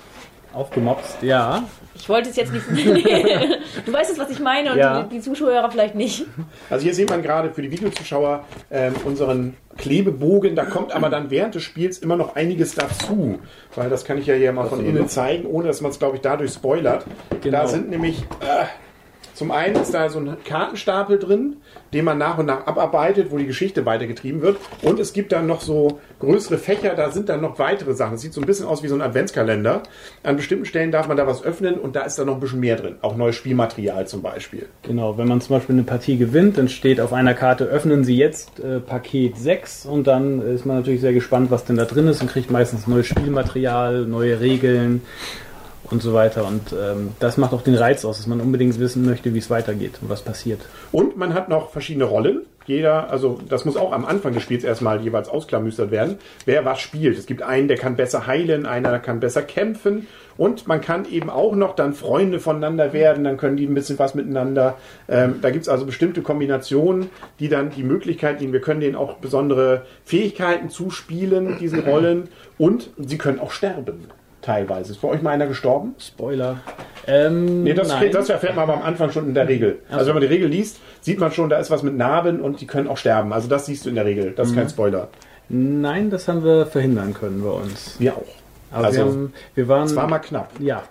Aufgemopst, 0.53 1.17
ja. 1.21 1.63
Ich 1.95 2.07
wollte 2.09 2.29
es 2.29 2.35
jetzt 2.35 2.51
nicht. 2.53 2.65
du 3.85 3.93
weißt 3.93 4.11
es, 4.11 4.19
was 4.19 4.29
ich 4.29 4.39
meine 4.39 4.71
und 4.71 4.77
Ja. 4.77 5.03
die, 5.03 5.15
die 5.15 5.21
Zuschauer 5.21 5.69
vielleicht 5.71 5.95
nicht. 5.95 6.25
Also 6.69 6.83
hier 6.83 6.93
sieht 6.93 7.09
man 7.09 7.21
gerade 7.21 7.51
für 7.53 7.61
die 7.61 7.71
Videozuschauer 7.71 8.43
ähm, 8.71 8.93
unseren 9.05 9.55
Klebebogen. 9.77 10.55
Da 10.55 10.65
kommt 10.65 10.91
aber 10.93 11.09
dann 11.09 11.29
während 11.29 11.55
des 11.55 11.63
Spiels 11.63 11.99
immer 11.99 12.15
noch 12.15 12.35
einiges 12.35 12.75
dazu. 12.75 13.39
Weil 13.75 13.89
das 13.89 14.05
kann 14.05 14.17
ich 14.17 14.27
ja 14.27 14.35
hier 14.35 14.51
mal 14.53 14.67
von 14.67 14.85
innen 14.85 15.07
zeigen, 15.07 15.45
ohne 15.45 15.67
dass 15.67 15.81
man 15.81 15.91
es, 15.91 15.99
glaube 15.99 16.15
ich, 16.17 16.21
dadurch 16.21 16.51
spoilert. 16.53 17.05
Genau. 17.41 17.57
Da 17.59 17.67
sind 17.67 17.89
nämlich... 17.89 18.21
Äh, 18.41 18.65
zum 19.37 19.51
einen 19.51 19.75
ist 19.75 19.93
da 19.93 20.09
so 20.09 20.17
ein 20.17 20.35
Kartenstapel 20.43 21.19
drin, 21.19 21.57
den 21.93 22.05
man 22.05 22.17
nach 22.17 22.39
und 22.39 22.47
nach 22.47 22.65
abarbeitet, 22.65 23.29
wo 23.29 23.37
die 23.37 23.45
Geschichte 23.45 23.85
weitergetrieben 23.85 24.41
wird. 24.41 24.57
Und 24.81 24.99
es 24.99 25.13
gibt 25.13 25.31
dann 25.31 25.45
noch 25.45 25.61
so 25.61 25.99
größere 26.19 26.57
Fächer, 26.57 26.95
da 26.95 27.11
sind 27.11 27.29
dann 27.29 27.41
noch 27.41 27.59
weitere 27.59 27.93
Sachen. 27.93 28.15
Es 28.15 28.21
sieht 28.21 28.33
so 28.33 28.41
ein 28.41 28.47
bisschen 28.47 28.65
aus 28.65 28.81
wie 28.81 28.87
so 28.87 28.95
ein 28.95 29.01
Adventskalender. 29.03 29.83
An 30.23 30.37
bestimmten 30.37 30.65
Stellen 30.65 30.91
darf 30.91 31.07
man 31.07 31.17
da 31.17 31.27
was 31.27 31.43
öffnen 31.43 31.75
und 31.75 31.95
da 31.95 32.01
ist 32.01 32.17
dann 32.17 32.25
noch 32.25 32.33
ein 32.33 32.39
bisschen 32.39 32.61
mehr 32.61 32.77
drin. 32.77 32.95
Auch 33.03 33.15
neues 33.15 33.35
Spielmaterial 33.35 34.07
zum 34.07 34.23
Beispiel. 34.23 34.65
Genau, 34.81 35.19
wenn 35.19 35.27
man 35.27 35.39
zum 35.39 35.55
Beispiel 35.55 35.75
eine 35.75 35.83
Partie 35.83 36.17
gewinnt, 36.17 36.57
dann 36.57 36.67
steht 36.67 36.99
auf 36.99 37.13
einer 37.13 37.35
Karte, 37.35 37.65
öffnen 37.65 38.03
Sie 38.03 38.17
jetzt 38.17 38.59
äh, 38.59 38.79
Paket 38.79 39.37
6 39.37 39.85
und 39.85 40.07
dann 40.07 40.41
ist 40.41 40.65
man 40.65 40.77
natürlich 40.77 41.01
sehr 41.01 41.13
gespannt, 41.13 41.51
was 41.51 41.63
denn 41.63 41.75
da 41.75 41.85
drin 41.85 42.07
ist 42.07 42.21
und 42.21 42.31
kriegt 42.31 42.49
meistens 42.49 42.87
neues 42.87 43.05
Spielmaterial, 43.05 44.07
neue 44.07 44.39
Regeln 44.39 45.03
und 45.89 46.01
so 46.01 46.13
weiter. 46.13 46.45
Und 46.45 46.73
ähm, 46.73 47.13
das 47.19 47.37
macht 47.37 47.53
auch 47.53 47.61
den 47.61 47.75
Reiz 47.75 48.05
aus, 48.05 48.17
dass 48.17 48.27
man 48.27 48.41
unbedingt 48.41 48.79
wissen 48.79 49.05
möchte, 49.05 49.33
wie 49.33 49.39
es 49.39 49.49
weitergeht 49.49 49.99
und 50.01 50.09
was 50.09 50.21
passiert. 50.21 50.61
Und 50.91 51.17
man 51.17 51.33
hat 51.33 51.49
noch 51.49 51.71
verschiedene 51.71 52.05
Rollen. 52.05 52.41
Jeder, 52.65 53.09
also 53.09 53.39
das 53.47 53.63
muss 53.63 53.77
auch 53.77 53.93
am 53.93 54.03
Anfang 54.03 54.33
des 54.33 54.43
Spiels 54.43 54.65
erstmal 54.65 55.01
jeweils 55.01 55.29
ausklamüstert 55.29 55.89
werden, 55.89 56.17
wer 56.45 56.65
was 56.65 56.81
spielt. 56.81 57.17
Es 57.17 57.25
gibt 57.25 57.41
einen, 57.41 57.69
der 57.69 57.77
kann 57.77 57.95
besser 57.95 58.27
heilen, 58.27 58.65
einer 58.65 58.89
der 58.89 58.99
kann 58.99 59.21
besser 59.21 59.41
kämpfen 59.41 60.05
und 60.35 60.67
man 60.67 60.81
kann 60.81 61.05
eben 61.09 61.29
auch 61.29 61.55
noch 61.55 61.75
dann 61.75 61.93
Freunde 61.93 62.41
voneinander 62.41 62.91
werden, 62.91 63.23
dann 63.23 63.37
können 63.37 63.55
die 63.55 63.65
ein 63.65 63.73
bisschen 63.73 63.97
was 63.99 64.15
miteinander. 64.15 64.75
Ähm, 65.07 65.35
da 65.41 65.49
gibt's 65.49 65.69
also 65.69 65.85
bestimmte 65.85 66.21
Kombinationen, 66.21 67.09
die 67.39 67.47
dann 67.47 67.69
die 67.69 67.83
Möglichkeit 67.83 68.39
geben, 68.39 68.51
wir 68.51 68.61
können 68.61 68.81
denen 68.81 68.97
auch 68.97 69.15
besondere 69.15 69.85
Fähigkeiten 70.03 70.69
zuspielen, 70.69 71.57
diesen 71.59 71.79
Rollen, 71.79 72.27
und 72.57 72.89
sie 72.97 73.17
können 73.17 73.39
auch 73.39 73.51
sterben. 73.51 74.07
Teilweise. 74.47 74.93
Ist 74.93 75.01
bei 75.01 75.09
euch 75.09 75.21
mal 75.21 75.31
einer 75.31 75.45
gestorben? 75.47 75.93
Spoiler. 75.99 76.61
Ähm, 77.05 77.63
Nee, 77.63 77.73
das, 77.73 77.89
nein. 77.89 78.09
das 78.13 78.29
erfährt 78.29 78.55
man 78.55 78.63
aber 78.63 78.75
am 78.75 78.81
Anfang 78.81 79.11
schon 79.11 79.27
in 79.27 79.33
der 79.33 79.45
Regel. 79.49 79.79
Also 79.91 80.05
wenn 80.07 80.13
man 80.13 80.21
die 80.21 80.27
Regel 80.29 80.47
liest, 80.47 80.77
sieht 81.01 81.19
man 81.19 81.33
schon, 81.33 81.49
da 81.49 81.57
ist 81.59 81.69
was 81.69 81.83
mit 81.83 81.97
Narben 81.97 82.39
und 82.39 82.61
die 82.61 82.65
können 82.65 82.87
auch 82.87 82.95
sterben. 82.95 83.33
Also 83.33 83.49
das 83.49 83.65
siehst 83.65 83.83
du 83.85 83.89
in 83.89 83.95
der 83.95 84.05
Regel. 84.05 84.31
Das 84.31 84.47
ist 84.47 84.53
Mhm. 84.53 84.59
kein 84.59 84.69
Spoiler. 84.69 85.09
nein, 85.49 86.09
das 86.09 86.29
haben 86.29 86.45
wir 86.45 86.65
verhindern 86.65 87.13
können 87.13 87.43
bei 87.43 87.49
uns. 87.49 87.97
Wir 87.99 88.15
auch. 88.15 88.23
Aber 88.71 88.85
Also, 88.85 88.97
wir, 88.99 89.05
haben, 89.05 89.33
wir 89.55 89.67
waren. 89.67 89.85
Es 89.85 89.95
war 89.97 90.07
mal 90.07 90.19
knapp. 90.19 90.49
Ja, 90.59 90.83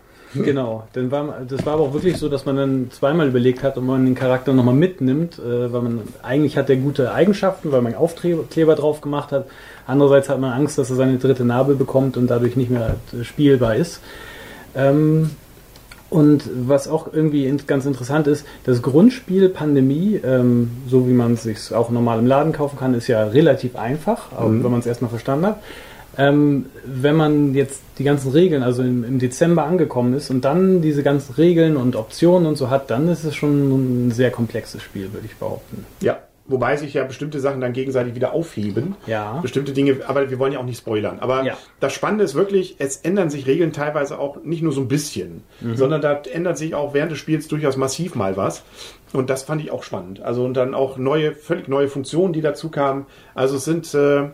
genau. 0.42 0.84
Dann 0.92 1.10
war, 1.10 1.40
das 1.46 1.64
war 1.66 1.74
aber 1.74 1.84
auch 1.84 1.92
wirklich 1.94 2.16
so, 2.16 2.28
dass 2.28 2.44
man 2.44 2.56
dann 2.56 2.90
zweimal 2.90 3.28
überlegt 3.28 3.62
hat, 3.62 3.76
ob 3.76 3.84
man 3.84 4.04
den 4.04 4.14
Charakter 4.14 4.52
nochmal 4.52 4.74
mitnimmt, 4.74 5.38
äh, 5.38 5.72
weil 5.72 5.82
man 5.82 6.00
eigentlich 6.22 6.56
hat 6.56 6.70
er 6.70 6.76
gute 6.76 7.12
Eigenschaften, 7.12 7.72
weil 7.72 7.82
man 7.82 7.94
Aufkleber 7.94 8.74
drauf 8.74 9.00
gemacht 9.00 9.32
hat. 9.32 9.46
Andererseits 9.86 10.28
hat 10.28 10.40
man 10.40 10.52
Angst, 10.52 10.78
dass 10.78 10.90
er 10.90 10.96
seine 10.96 11.18
dritte 11.18 11.44
Narbe 11.44 11.74
bekommt 11.74 12.16
und 12.16 12.28
dadurch 12.28 12.56
nicht 12.56 12.70
mehr 12.70 12.96
äh, 13.12 13.24
spielbar 13.24 13.76
ist. 13.76 14.00
Ähm, 14.74 15.30
und 16.08 16.44
was 16.54 16.86
auch 16.86 17.12
irgendwie 17.12 17.52
ganz 17.66 17.84
interessant 17.84 18.28
ist, 18.28 18.46
das 18.64 18.80
Grundspiel 18.80 19.48
Pandemie, 19.48 20.20
ähm, 20.22 20.70
so 20.88 21.08
wie 21.08 21.12
man 21.12 21.32
es 21.34 21.42
sich 21.42 21.74
auch 21.74 21.90
normal 21.90 22.20
im 22.20 22.26
Laden 22.26 22.52
kaufen 22.52 22.78
kann, 22.78 22.94
ist 22.94 23.08
ja 23.08 23.24
relativ 23.24 23.74
einfach, 23.74 24.32
auch 24.32 24.48
wenn 24.48 24.70
man 24.70 24.78
es 24.78 24.86
erstmal 24.86 25.10
verstanden 25.10 25.46
hat. 25.46 25.62
Ähm, 26.18 26.66
wenn 26.84 27.14
man 27.16 27.54
jetzt 27.54 27.82
die 27.98 28.04
ganzen 28.04 28.30
Regeln, 28.32 28.62
also 28.62 28.82
im, 28.82 29.04
im 29.04 29.18
Dezember 29.18 29.64
angekommen 29.64 30.14
ist 30.14 30.30
und 30.30 30.44
dann 30.44 30.80
diese 30.82 31.02
ganzen 31.02 31.34
Regeln 31.34 31.76
und 31.76 31.94
Optionen 31.96 32.46
und 32.46 32.56
so 32.56 32.70
hat, 32.70 32.90
dann 32.90 33.08
ist 33.08 33.24
es 33.24 33.34
schon 33.34 34.06
ein 34.08 34.10
sehr 34.12 34.30
komplexes 34.30 34.82
Spiel, 34.82 35.12
würde 35.12 35.26
ich 35.26 35.36
behaupten. 35.36 35.84
Ja. 36.00 36.18
Wobei 36.48 36.76
sich 36.76 36.94
ja 36.94 37.02
bestimmte 37.02 37.40
Sachen 37.40 37.60
dann 37.60 37.72
gegenseitig 37.72 38.14
wieder 38.14 38.32
aufheben. 38.32 38.94
Ja. 39.08 39.40
Bestimmte 39.42 39.72
Dinge, 39.72 39.96
aber 40.06 40.30
wir 40.30 40.38
wollen 40.38 40.52
ja 40.52 40.60
auch 40.60 40.64
nicht 40.64 40.78
spoilern. 40.78 41.18
Aber 41.18 41.42
Ja. 41.44 41.56
das 41.80 41.92
Spannende 41.92 42.22
ist 42.22 42.36
wirklich, 42.36 42.76
es 42.78 42.98
ändern 42.98 43.30
sich 43.30 43.48
Regeln 43.48 43.72
teilweise 43.72 44.20
auch 44.20 44.44
nicht 44.44 44.62
nur 44.62 44.70
so 44.72 44.80
ein 44.82 44.86
bisschen, 44.86 45.42
Mhm. 45.60 45.74
sondern 45.76 46.00
da 46.02 46.22
ändert 46.32 46.56
sich 46.56 46.76
auch 46.76 46.94
während 46.94 47.10
des 47.10 47.18
Spiels 47.18 47.48
durchaus 47.48 47.76
massiv 47.76 48.14
mal 48.14 48.36
was. 48.36 48.62
Und 49.12 49.28
das 49.28 49.42
fand 49.42 49.60
ich 49.60 49.72
auch 49.72 49.82
spannend. 49.82 50.22
Also 50.22 50.44
und 50.44 50.54
dann 50.54 50.72
auch 50.74 50.98
neue, 50.98 51.32
völlig 51.32 51.66
neue 51.66 51.88
Funktionen, 51.88 52.32
die 52.32 52.42
dazu 52.42 52.68
kamen. 52.70 53.06
Also 53.34 53.56
es 53.56 53.64
sind, 53.64 53.92
äh, 53.94 54.28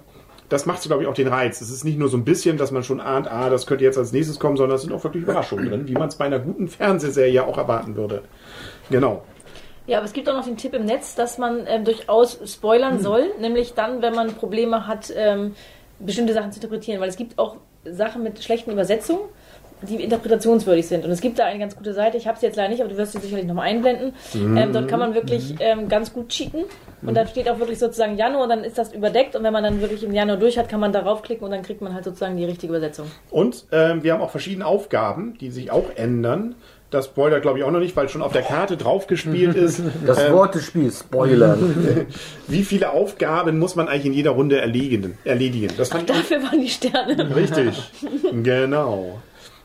das 0.52 0.66
macht 0.66 0.82
so, 0.82 0.88
glaube 0.88 1.02
ich, 1.02 1.09
auch 1.09 1.14
den 1.14 1.28
Reiz. 1.28 1.61
Es 1.62 1.71
ist 1.71 1.82
nicht 1.82 1.99
nur 1.99 2.09
so 2.09 2.16
ein 2.18 2.25
bisschen, 2.25 2.59
dass 2.59 2.71
man 2.71 2.85
schon 2.85 3.00
ahnt, 3.00 3.26
ah, 3.30 3.49
das 3.49 3.66
könnte 3.66 3.85
jetzt 3.85 3.97
als 3.97 4.12
nächstes 4.12 4.38
kommen, 4.38 4.56
sondern 4.59 4.76
es 4.76 4.82
sind 4.82 4.92
auch 4.92 5.02
wirklich 5.02 5.23
Überraschungen 5.23 5.68
drin, 5.68 5.88
wie 5.88 5.94
man 5.94 6.09
es 6.09 6.16
bei 6.16 6.26
einer 6.26 6.38
guten 6.38 6.68
Fernsehserie 6.68 7.44
auch 7.44 7.56
erwarten 7.56 7.97
würde. 7.97 8.23
Genau. 8.90 9.23
Ja, 9.87 9.99
aber 9.99 10.06
es 10.06 10.12
gibt 10.12 10.28
auch 10.28 10.35
noch 10.35 10.44
den 10.44 10.59
Tipp 10.59 10.75
im 10.75 10.85
Netz, 10.85 11.14
dass 11.14 11.38
man 11.38 11.66
ähm, 11.66 11.85
durchaus 11.85 12.38
spoilern 12.44 13.00
soll, 13.00 13.30
nämlich 13.40 13.73
dann, 13.73 14.02
wenn 14.02 14.14
man 14.14 14.35
Probleme 14.35 14.87
hat, 14.87 15.12
ähm, 15.16 15.54
bestimmte 15.99 16.35
Sachen 16.35 16.52
zu 16.52 16.59
interpretieren, 16.59 17.00
weil 17.00 17.09
es 17.09 17.16
gibt 17.16 17.38
auch 17.38 17.56
Sachen 17.85 18.23
mit 18.23 18.42
schlechten 18.44 18.71
Übersetzungen, 18.71 19.23
die 19.83 20.03
interpretationswürdig 20.03 20.87
sind. 20.87 21.05
Und 21.05 21.11
es 21.11 21.21
gibt 21.21 21.39
da 21.39 21.45
eine 21.45 21.59
ganz 21.59 21.77
gute 21.77 21.93
Seite, 21.93 22.17
ich 22.17 22.27
habe 22.27 22.39
sie 22.39 22.47
jetzt 22.47 22.57
leider 22.57 22.69
nicht, 22.69 22.81
aber 22.81 22.91
du 22.91 22.97
wirst 22.97 23.12
sie 23.12 23.19
sicherlich 23.19 23.47
nochmal 23.47 23.69
einblenden. 23.69 24.12
Ähm, 24.35 24.73
dort 24.73 24.89
kann 24.89 25.01
man 25.01 25.15
wirklich 25.15 25.55
ähm, 25.61 25.89
ganz 25.89 26.12
gut 26.12 26.29
cheaten. 26.29 26.65
Und 27.03 27.17
da 27.17 27.27
steht 27.27 27.49
auch 27.49 27.59
wirklich 27.59 27.79
sozusagen 27.79 28.17
Januar, 28.17 28.47
dann 28.47 28.62
ist 28.65 28.79
das 28.79 28.93
überdeckt. 28.93 29.35
Und 29.35 29.43
wenn 29.43 29.53
man 29.53 29.65
dann 29.65 29.81
wirklich 29.81 30.05
im 30.05 30.15
Januar 30.15 30.37
durch 30.37 30.59
hat, 30.59 30.69
kann 30.69 30.81
man 30.81 30.93
darauf 30.93 31.23
klicken 31.23 31.45
und 31.45 31.51
dann 31.51 31.62
kriegt 31.62 31.81
man 31.83 31.95
halt 31.95 32.05
sozusagen 32.05 32.37
die 32.37 32.45
richtige 32.45 32.73
Übersetzung. 32.73 33.11
Und 33.31 33.65
ähm, 33.73 34.03
wir 34.03 34.12
haben 34.12 34.21
auch 34.21 34.31
verschiedene 34.31 34.67
Aufgaben, 34.67 35.37
die 35.39 35.51
sich 35.51 35.71
auch 35.71 35.91
ändern. 35.97 36.55
Das 36.93 37.07
spoilert, 37.07 37.41
glaube 37.41 37.59
ich, 37.59 37.65
auch 37.65 37.71
noch 37.71 37.81
nicht, 37.81 37.97
weil 37.97 38.11
schon 38.11 38.21
auf 38.21 38.33
der 38.33 38.43
Karte 38.43 38.77
draufgespielt 38.77 39.57
ist. 39.57 39.83
Das 40.07 40.23
ähm, 40.23 40.33
Wort 40.35 40.55
des 40.55 40.67
Spiels, 40.67 41.01
Spoilern. 41.01 42.07
Wie 42.49 42.62
viele 42.65 42.91
Aufgaben 42.91 43.59
muss 43.59 43.77
man 43.77 43.89
eigentlich 43.89 44.07
in 44.07 44.12
jeder 44.12 44.33
Runde 44.33 44.61
erledigen? 44.61 45.17
erledigen? 45.25 45.73
Das 45.79 45.89
fand 45.89 46.11
ich 46.11 46.17
Dafür 46.17 46.43
waren 46.43 46.61
die 46.61 46.69
Sterne. 46.69 47.35
richtig. 47.35 47.91
genau. 48.43 49.21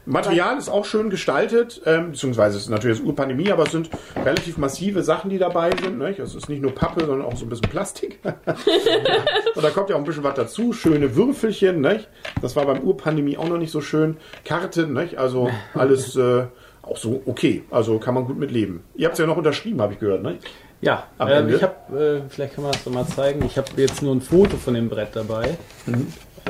Material 0.07 0.57
ist 0.57 0.69
auch 0.69 0.85
schön 0.85 1.09
gestaltet, 1.09 1.81
ähm, 1.85 2.11
beziehungsweise 2.11 2.57
es 2.57 2.63
ist 2.63 2.69
natürlich 2.69 2.99
das 2.99 3.05
Urpandemie, 3.05 3.51
aber 3.51 3.63
es 3.63 3.71
sind 3.71 3.89
relativ 4.15 4.57
massive 4.57 5.03
Sachen, 5.03 5.29
die 5.29 5.37
dabei 5.37 5.71
sind. 5.81 5.99
Nicht? 5.99 6.19
Es 6.19 6.33
ist 6.33 6.47
nicht 6.47 6.61
nur 6.61 6.73
Pappe, 6.73 7.05
sondern 7.05 7.23
auch 7.27 7.35
so 7.35 7.45
ein 7.45 7.49
bisschen 7.49 7.69
Plastik. 7.69 8.19
Und 8.23 9.63
da 9.63 9.69
kommt 9.69 9.89
ja 9.89 9.95
auch 9.95 9.99
ein 9.99 10.05
bisschen 10.05 10.23
was 10.23 10.35
dazu. 10.35 10.71
Schöne 10.71 11.15
Würfelchen. 11.15 11.81
Nicht? 11.81 12.07
Das 12.41 12.55
war 12.55 12.65
beim 12.65 12.81
Urpandemie 12.81 13.37
auch 13.37 13.49
noch 13.49 13.57
nicht 13.57 13.71
so 13.71 13.81
schön. 13.81 14.17
Karten, 14.45 14.93
nicht? 14.93 15.17
also 15.17 15.49
alles 15.73 16.15
äh, 16.15 16.45
auch 16.81 16.97
so 16.97 17.21
okay. 17.25 17.63
Also 17.69 17.99
kann 17.99 18.13
man 18.13 18.25
gut 18.25 18.37
mit 18.37 18.51
leben. 18.51 18.83
Ihr 18.95 19.07
habt 19.07 19.13
es 19.13 19.19
ja 19.19 19.25
noch 19.25 19.37
unterschrieben, 19.37 19.81
habe 19.81 19.93
ich 19.93 19.99
gehört. 19.99 20.23
Nicht? 20.23 20.39
Ja, 20.79 21.07
Ende? 21.19 21.55
ich 21.55 21.63
habe, 21.63 22.23
äh, 22.25 22.29
vielleicht 22.29 22.53
kann 22.53 22.63
man 22.63 22.71
das 22.71 22.83
doch 22.83 22.91
mal 22.91 23.07
zeigen, 23.07 23.43
ich 23.45 23.57
habe 23.57 23.67
jetzt 23.77 24.01
nur 24.03 24.13
ein 24.13 24.21
Foto 24.21 24.57
von 24.57 24.75
dem 24.75 24.89
Brett 24.89 25.09
dabei. 25.15 25.57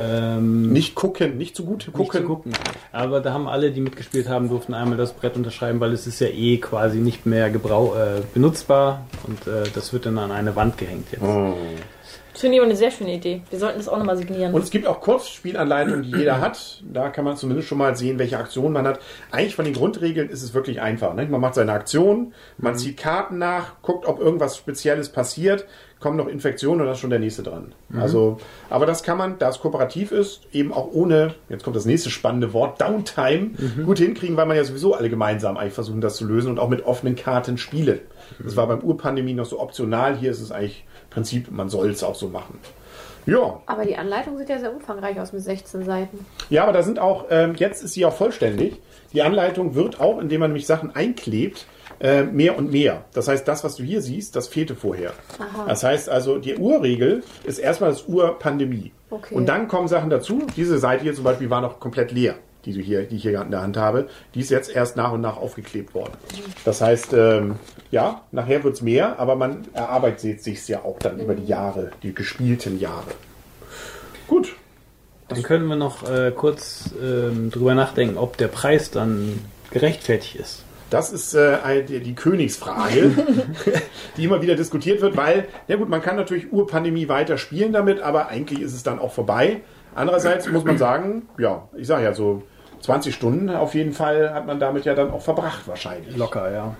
Ähm, 0.00 0.72
Nicht 0.72 0.94
gucken, 0.94 1.36
nicht 1.38 1.56
zu 1.56 1.64
gut 1.64 1.86
nicht 1.86 1.92
gucken. 1.92 2.20
zu 2.20 2.26
gucken. 2.26 2.52
Aber 2.92 3.20
da 3.20 3.32
haben 3.32 3.48
alle, 3.48 3.70
die 3.70 3.80
mitgespielt 3.80 4.28
haben, 4.28 4.48
durften 4.48 4.74
einmal 4.74 4.96
das 4.98 5.12
Brett 5.12 5.36
unterschreiben, 5.36 5.80
weil 5.80 5.92
es 5.92 6.06
ist 6.06 6.20
ja 6.20 6.28
eh 6.28 6.58
quasi 6.58 6.98
nicht 6.98 7.26
mehr 7.26 7.50
gebrau 7.50 7.94
äh, 7.94 8.20
benutzbar 8.34 9.06
und 9.26 9.46
äh, 9.46 9.64
das 9.74 9.92
wird 9.92 10.06
dann 10.06 10.18
an 10.18 10.30
eine 10.30 10.56
Wand 10.56 10.78
gehängt 10.78 11.08
jetzt. 11.12 11.22
Oh. 11.22 11.54
Das 12.32 12.42
finde 12.42 12.54
ich 12.54 12.60
aber 12.60 12.68
eine 12.70 12.78
sehr 12.78 12.92
schöne 12.92 13.14
Idee. 13.14 13.42
Wir 13.50 13.58
sollten 13.58 13.78
das 13.78 13.88
auch 13.88 13.98
nochmal 13.98 14.16
signieren. 14.16 14.54
Und 14.54 14.62
es 14.62 14.70
gibt 14.70 14.86
auch 14.86 15.00
Kurzspielanleitungen, 15.00 16.04
die 16.04 16.12
jeder 16.18 16.40
hat. 16.40 16.84
Da 16.88 17.08
kann 17.08 17.24
man 17.24 17.36
zumindest 17.36 17.66
schon 17.68 17.78
mal 17.78 17.96
sehen, 17.96 18.20
welche 18.20 18.38
Aktionen 18.38 18.72
man 18.72 18.86
hat. 18.86 19.00
Eigentlich 19.32 19.56
von 19.56 19.64
den 19.64 19.74
Grundregeln 19.74 20.28
ist 20.30 20.44
es 20.44 20.54
wirklich 20.54 20.80
einfach. 20.80 21.14
Ne? 21.14 21.26
Man 21.26 21.40
macht 21.40 21.54
seine 21.56 21.72
Aktion, 21.72 22.32
man 22.56 22.76
zieht 22.76 22.96
Karten 22.96 23.38
nach, 23.38 23.82
guckt, 23.82 24.06
ob 24.06 24.20
irgendwas 24.20 24.56
Spezielles 24.56 25.08
passiert, 25.08 25.64
kommen 26.00 26.16
noch 26.16 26.28
Infektionen 26.28 26.80
und 26.80 26.86
dann 26.86 26.94
ist 26.94 27.00
schon 27.00 27.10
der 27.10 27.18
nächste 27.18 27.42
dran. 27.42 27.74
Also, 27.98 28.38
aber 28.70 28.86
das 28.86 29.02
kann 29.02 29.18
man, 29.18 29.38
da 29.38 29.48
es 29.48 29.58
kooperativ 29.58 30.12
ist, 30.12 30.42
eben 30.52 30.72
auch 30.72 30.88
ohne, 30.92 31.34
jetzt 31.48 31.64
kommt 31.64 31.76
das 31.76 31.86
nächste 31.86 32.10
spannende 32.10 32.52
Wort, 32.52 32.80
Downtime, 32.80 33.50
gut 33.84 33.98
hinkriegen, 33.98 34.36
weil 34.36 34.46
man 34.46 34.56
ja 34.56 34.64
sowieso 34.64 34.94
alle 34.94 35.10
gemeinsam 35.10 35.56
eigentlich 35.56 35.74
versuchen, 35.74 36.00
das 36.00 36.16
zu 36.16 36.24
lösen 36.24 36.50
und 36.50 36.58
auch 36.58 36.68
mit 36.68 36.86
offenen 36.86 37.16
Karten 37.16 37.58
spielen. 37.58 38.00
Das 38.38 38.56
war 38.56 38.66
beim 38.66 38.80
Urpandemie 38.80 39.34
noch 39.34 39.46
so 39.46 39.60
optional. 39.60 40.16
Hier 40.16 40.30
ist 40.30 40.40
es 40.40 40.52
eigentlich 40.52 40.84
Prinzip, 41.10 41.50
man 41.50 41.68
soll 41.68 41.90
es 41.90 42.04
auch 42.04 42.14
so 42.14 42.28
machen. 42.28 42.58
Ja, 43.26 43.60
Aber 43.66 43.84
die 43.84 43.96
Anleitung 43.96 44.38
sieht 44.38 44.48
ja 44.48 44.58
sehr 44.58 44.72
umfangreich 44.72 45.20
aus 45.20 45.32
mit 45.32 45.42
16 45.42 45.84
Seiten. 45.84 46.24
ja, 46.48 46.62
aber 46.62 46.72
da 46.72 46.82
sind 46.82 46.98
auch, 46.98 47.26
ähm, 47.30 47.54
jetzt 47.56 47.82
ist 47.82 47.92
sie 47.92 48.06
auch 48.06 48.14
vollständig. 48.14 48.80
Die 49.12 49.22
Anleitung 49.22 49.74
wird 49.74 50.00
auch, 50.00 50.18
indem 50.18 50.40
man 50.40 50.50
nämlich 50.50 50.66
Sachen 50.66 50.94
einklebt, 50.94 51.66
äh, 52.00 52.22
mehr 52.22 52.56
und 52.56 52.70
mehr. 52.70 53.04
Das 53.12 53.28
heißt, 53.28 53.46
das, 53.46 53.64
was 53.64 53.76
du 53.76 53.82
hier 53.82 54.02
siehst, 54.02 54.36
das 54.36 54.48
fehlte 54.48 54.74
vorher. 54.74 55.12
Aha. 55.38 55.66
Das 55.66 55.82
heißt 55.82 56.08
also, 56.08 56.38
die 56.38 56.56
Urregel 56.56 57.22
ist 57.44 57.58
erstmal 57.58 57.90
das 57.90 58.04
Urpandemie. 58.06 58.92
Okay. 59.10 59.34
Und 59.34 59.46
dann 59.46 59.68
kommen 59.68 59.88
Sachen 59.88 60.10
dazu. 60.10 60.46
Diese 60.56 60.78
Seite 60.78 61.02
hier 61.02 61.14
zum 61.14 61.24
Beispiel 61.24 61.50
war 61.50 61.60
noch 61.60 61.80
komplett 61.80 62.12
leer, 62.12 62.34
die, 62.64 62.72
du 62.72 62.80
hier, 62.80 63.04
die 63.04 63.16
ich 63.16 63.22
hier 63.22 63.32
gerade 63.32 63.46
in 63.46 63.50
der 63.52 63.62
Hand 63.62 63.76
habe. 63.76 64.08
Die 64.34 64.40
ist 64.40 64.50
jetzt 64.50 64.70
erst 64.70 64.96
nach 64.96 65.12
und 65.12 65.22
nach 65.22 65.36
aufgeklebt 65.36 65.94
worden. 65.94 66.12
Das 66.64 66.80
heißt, 66.80 67.12
ähm, 67.14 67.56
ja, 67.90 68.22
nachher 68.32 68.62
wird's 68.64 68.82
mehr, 68.82 69.18
aber 69.18 69.34
man 69.34 69.66
erarbeitet 69.72 70.42
sich 70.42 70.68
ja 70.68 70.84
auch 70.84 70.98
dann 70.98 71.18
über 71.18 71.34
die 71.34 71.46
Jahre, 71.46 71.90
die 72.02 72.14
gespielten 72.14 72.78
Jahre. 72.78 73.10
Gut. 74.26 74.54
Dann 75.28 75.42
können 75.42 75.66
wir 75.66 75.76
noch 75.76 76.08
äh, 76.08 76.32
kurz 76.34 76.90
ähm, 77.02 77.50
drüber 77.50 77.74
nachdenken, 77.74 78.16
ob 78.16 78.36
der 78.38 78.48
Preis 78.48 78.90
dann 78.90 79.40
gerechtfertigt 79.70 80.36
ist. 80.36 80.64
Das 80.90 81.12
ist 81.12 81.34
äh, 81.34 81.84
die, 81.84 82.00
die 82.00 82.14
Königsfrage, 82.14 83.10
die 84.16 84.24
immer 84.24 84.40
wieder 84.40 84.56
diskutiert 84.56 85.00
wird, 85.02 85.16
weil, 85.16 85.46
ja 85.66 85.76
gut, 85.76 85.88
man 85.88 86.00
kann 86.00 86.16
natürlich 86.16 86.52
Urpandemie 86.52 87.08
weiter 87.08 87.36
spielen 87.36 87.72
damit, 87.72 88.00
aber 88.00 88.28
eigentlich 88.28 88.60
ist 88.60 88.74
es 88.74 88.82
dann 88.82 88.98
auch 88.98 89.12
vorbei. 89.12 89.60
Andererseits 89.94 90.48
muss 90.48 90.64
man 90.64 90.78
sagen, 90.78 91.28
ja, 91.38 91.68
ich 91.76 91.86
sage 91.86 92.04
ja 92.04 92.14
so 92.14 92.42
20 92.80 93.14
Stunden 93.14 93.50
auf 93.50 93.74
jeden 93.74 93.92
Fall 93.92 94.32
hat 94.32 94.46
man 94.46 94.60
damit 94.60 94.84
ja 94.84 94.94
dann 94.94 95.10
auch 95.10 95.22
verbracht 95.22 95.66
wahrscheinlich. 95.66 96.16
Locker, 96.16 96.52
ja. 96.52 96.76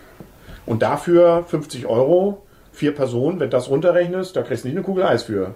Und 0.65 0.83
dafür 0.83 1.45
50 1.47 1.87
Euro, 1.87 2.47
vier 2.73 2.95
Personen, 2.95 3.41
wenn 3.41 3.51
du 3.51 3.57
das 3.57 3.69
runterrechnest, 3.71 4.37
da 4.37 4.43
kriegst 4.43 4.63
du 4.65 4.69
nicht 4.69 4.77
eine 4.77 4.85
Kugel 4.85 5.05
Eis 5.05 5.25
für. 5.25 5.55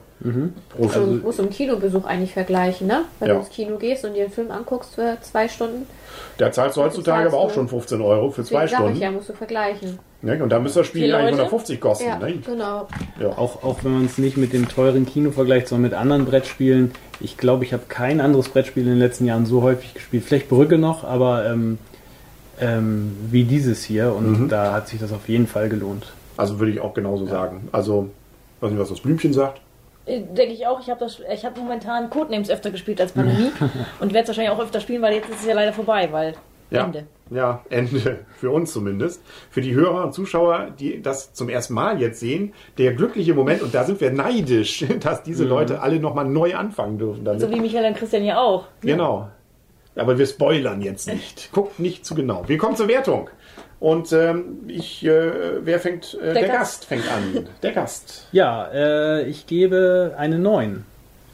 Pro 0.70 0.84
Also, 0.84 1.00
musst 1.22 1.38
du 1.38 1.42
einen 1.44 1.52
Kinobesuch 1.52 2.04
eigentlich 2.04 2.32
vergleichen, 2.32 2.86
ne? 2.88 3.02
Wenn 3.20 3.28
Ja. 3.28 3.34
du 3.34 3.40
ins 3.40 3.50
Kino 3.50 3.76
gehst 3.76 4.04
und 4.04 4.14
dir 4.14 4.24
einen 4.24 4.32
Film 4.32 4.50
anguckst 4.50 4.94
für 4.96 5.16
zwei 5.20 5.46
Stunden. 5.48 5.86
Da 6.38 6.50
zahlst 6.50 6.76
du 6.76 6.82
heutzutage 6.82 7.28
aber 7.28 7.38
auch 7.38 7.52
schon 7.52 7.68
15 7.68 8.00
Euro 8.00 8.30
für 8.30 8.42
zwei 8.44 8.66
Stunden. 8.66 8.92
ich 8.94 9.00
ja, 9.00 9.10
musst 9.10 9.28
du 9.28 9.32
vergleichen. 9.34 9.98
Ne? 10.22 10.40
Und 10.42 10.50
da 10.50 10.58
müsste 10.60 10.80
das 10.80 10.86
Spiel 10.88 11.04
eigentlich 11.14 11.32
Leute? 11.32 11.42
150 11.50 11.80
kosten. 11.80 12.04
Ja, 12.08 12.18
Ne? 12.18 12.34
genau. 12.46 12.88
Ja. 13.20 13.28
Auch, 13.30 13.62
auch 13.64 13.82
wenn 13.82 13.92
man 13.92 14.04
es 14.06 14.18
nicht 14.18 14.36
mit 14.36 14.52
dem 14.52 14.68
teuren 14.68 15.04
Kino 15.06 15.30
vergleicht, 15.32 15.68
sondern 15.68 15.90
mit 15.90 15.94
anderen 15.98 16.24
Brettspielen. 16.24 16.92
Ich 17.20 17.36
glaube, 17.36 17.64
ich 17.64 17.72
habe 17.72 17.84
kein 17.88 18.20
anderes 18.20 18.48
Brettspiel 18.48 18.84
in 18.84 18.90
den 18.90 18.98
letzten 18.98 19.26
Jahren 19.26 19.46
so 19.46 19.62
häufig 19.62 19.94
gespielt. 19.94 20.24
Vielleicht 20.24 20.48
Brücke 20.48 20.78
noch, 20.78 21.02
aber 21.04 21.46
ähm, 21.46 21.78
ähm, 22.60 23.16
wie 23.30 23.44
dieses 23.44 23.82
hier. 23.84 24.12
Und 24.14 24.42
Mhm. 24.42 24.48
da 24.48 24.72
hat 24.72 24.88
sich 24.88 25.00
das 25.00 25.12
auf 25.12 25.28
jeden 25.28 25.46
Fall 25.48 25.68
gelohnt. 25.68 26.12
Also 26.36 26.58
würde 26.58 26.72
ich 26.72 26.80
auch 26.80 26.94
genauso 26.94 27.26
sagen. 27.26 27.68
Also, 27.72 28.08
weiß 28.60 28.70
nicht, 28.70 28.80
was 28.80 28.88
das 28.88 29.00
Blümchen 29.00 29.32
sagt. 29.32 29.60
Äh, 30.06 30.20
Denke 30.20 30.54
ich 30.54 30.66
auch. 30.66 30.80
Ich 30.80 30.90
habe 30.90 31.00
das, 31.00 31.20
ich 31.32 31.44
habe 31.44 31.60
momentan 31.60 32.10
Codenames 32.10 32.50
öfter 32.50 32.70
gespielt 32.70 33.00
als 33.00 33.12
Pandemie 33.12 33.50
und 34.00 34.12
werde 34.12 34.22
es 34.22 34.28
wahrscheinlich 34.28 34.52
auch 34.52 34.60
öfter 34.62 34.80
spielen, 34.80 35.02
weil 35.02 35.14
jetzt 35.14 35.28
ist 35.28 35.40
es 35.40 35.46
ja 35.46 35.54
leider 35.54 35.72
vorbei, 35.72 36.08
weil 36.10 36.34
Ja. 36.70 36.84
Ende. 36.84 37.04
Ja, 37.30 37.62
Ende. 37.70 38.20
Für 38.36 38.50
uns 38.50 38.72
zumindest. 38.72 39.22
Für 39.50 39.60
die 39.60 39.74
Hörer 39.74 40.04
und 40.04 40.12
Zuschauer, 40.12 40.68
die 40.78 41.00
das 41.02 41.32
zum 41.32 41.48
ersten 41.48 41.74
Mal 41.74 42.00
jetzt 42.00 42.20
sehen, 42.20 42.52
der 42.78 42.94
glückliche 42.94 43.32
Moment, 43.34 43.62
und 43.62 43.74
da 43.74 43.84
sind 43.84 44.00
wir 44.00 44.10
neidisch, 44.10 44.84
dass 45.00 45.22
diese 45.22 45.44
Leute 45.44 45.80
alle 45.80 46.00
nochmal 46.00 46.24
neu 46.26 46.54
anfangen 46.56 46.98
dürfen 46.98 47.24
damit. 47.24 47.40
So 47.40 47.50
wie 47.50 47.60
Michael 47.60 47.86
und 47.86 47.96
Christian 47.96 48.24
ja 48.24 48.40
auch. 48.40 48.64
Genau. 48.80 49.28
Aber 49.94 50.18
wir 50.18 50.26
spoilern 50.26 50.80
jetzt 50.80 51.06
nicht. 51.06 51.50
Guckt 51.52 51.78
nicht 51.78 52.06
zu 52.06 52.14
genau. 52.14 52.44
Wir 52.46 52.56
kommen 52.56 52.76
zur 52.76 52.88
Wertung. 52.88 53.28
Und 53.82 54.12
ähm, 54.12 54.60
ich, 54.68 55.04
äh, 55.04 55.64
wer 55.66 55.80
fängt? 55.80 56.14
Äh, 56.14 56.34
der, 56.34 56.34
Der 56.34 56.42
Gast. 56.50 56.58
Gast. 56.58 56.84
fängt 56.84 57.04
an. 57.10 57.48
Der 57.64 57.72
Gast. 57.72 58.28
Ja, 58.30 58.68
äh, 58.72 59.24
ich 59.24 59.48
gebe 59.48 60.14
eine 60.16 60.38
9. 60.38 60.84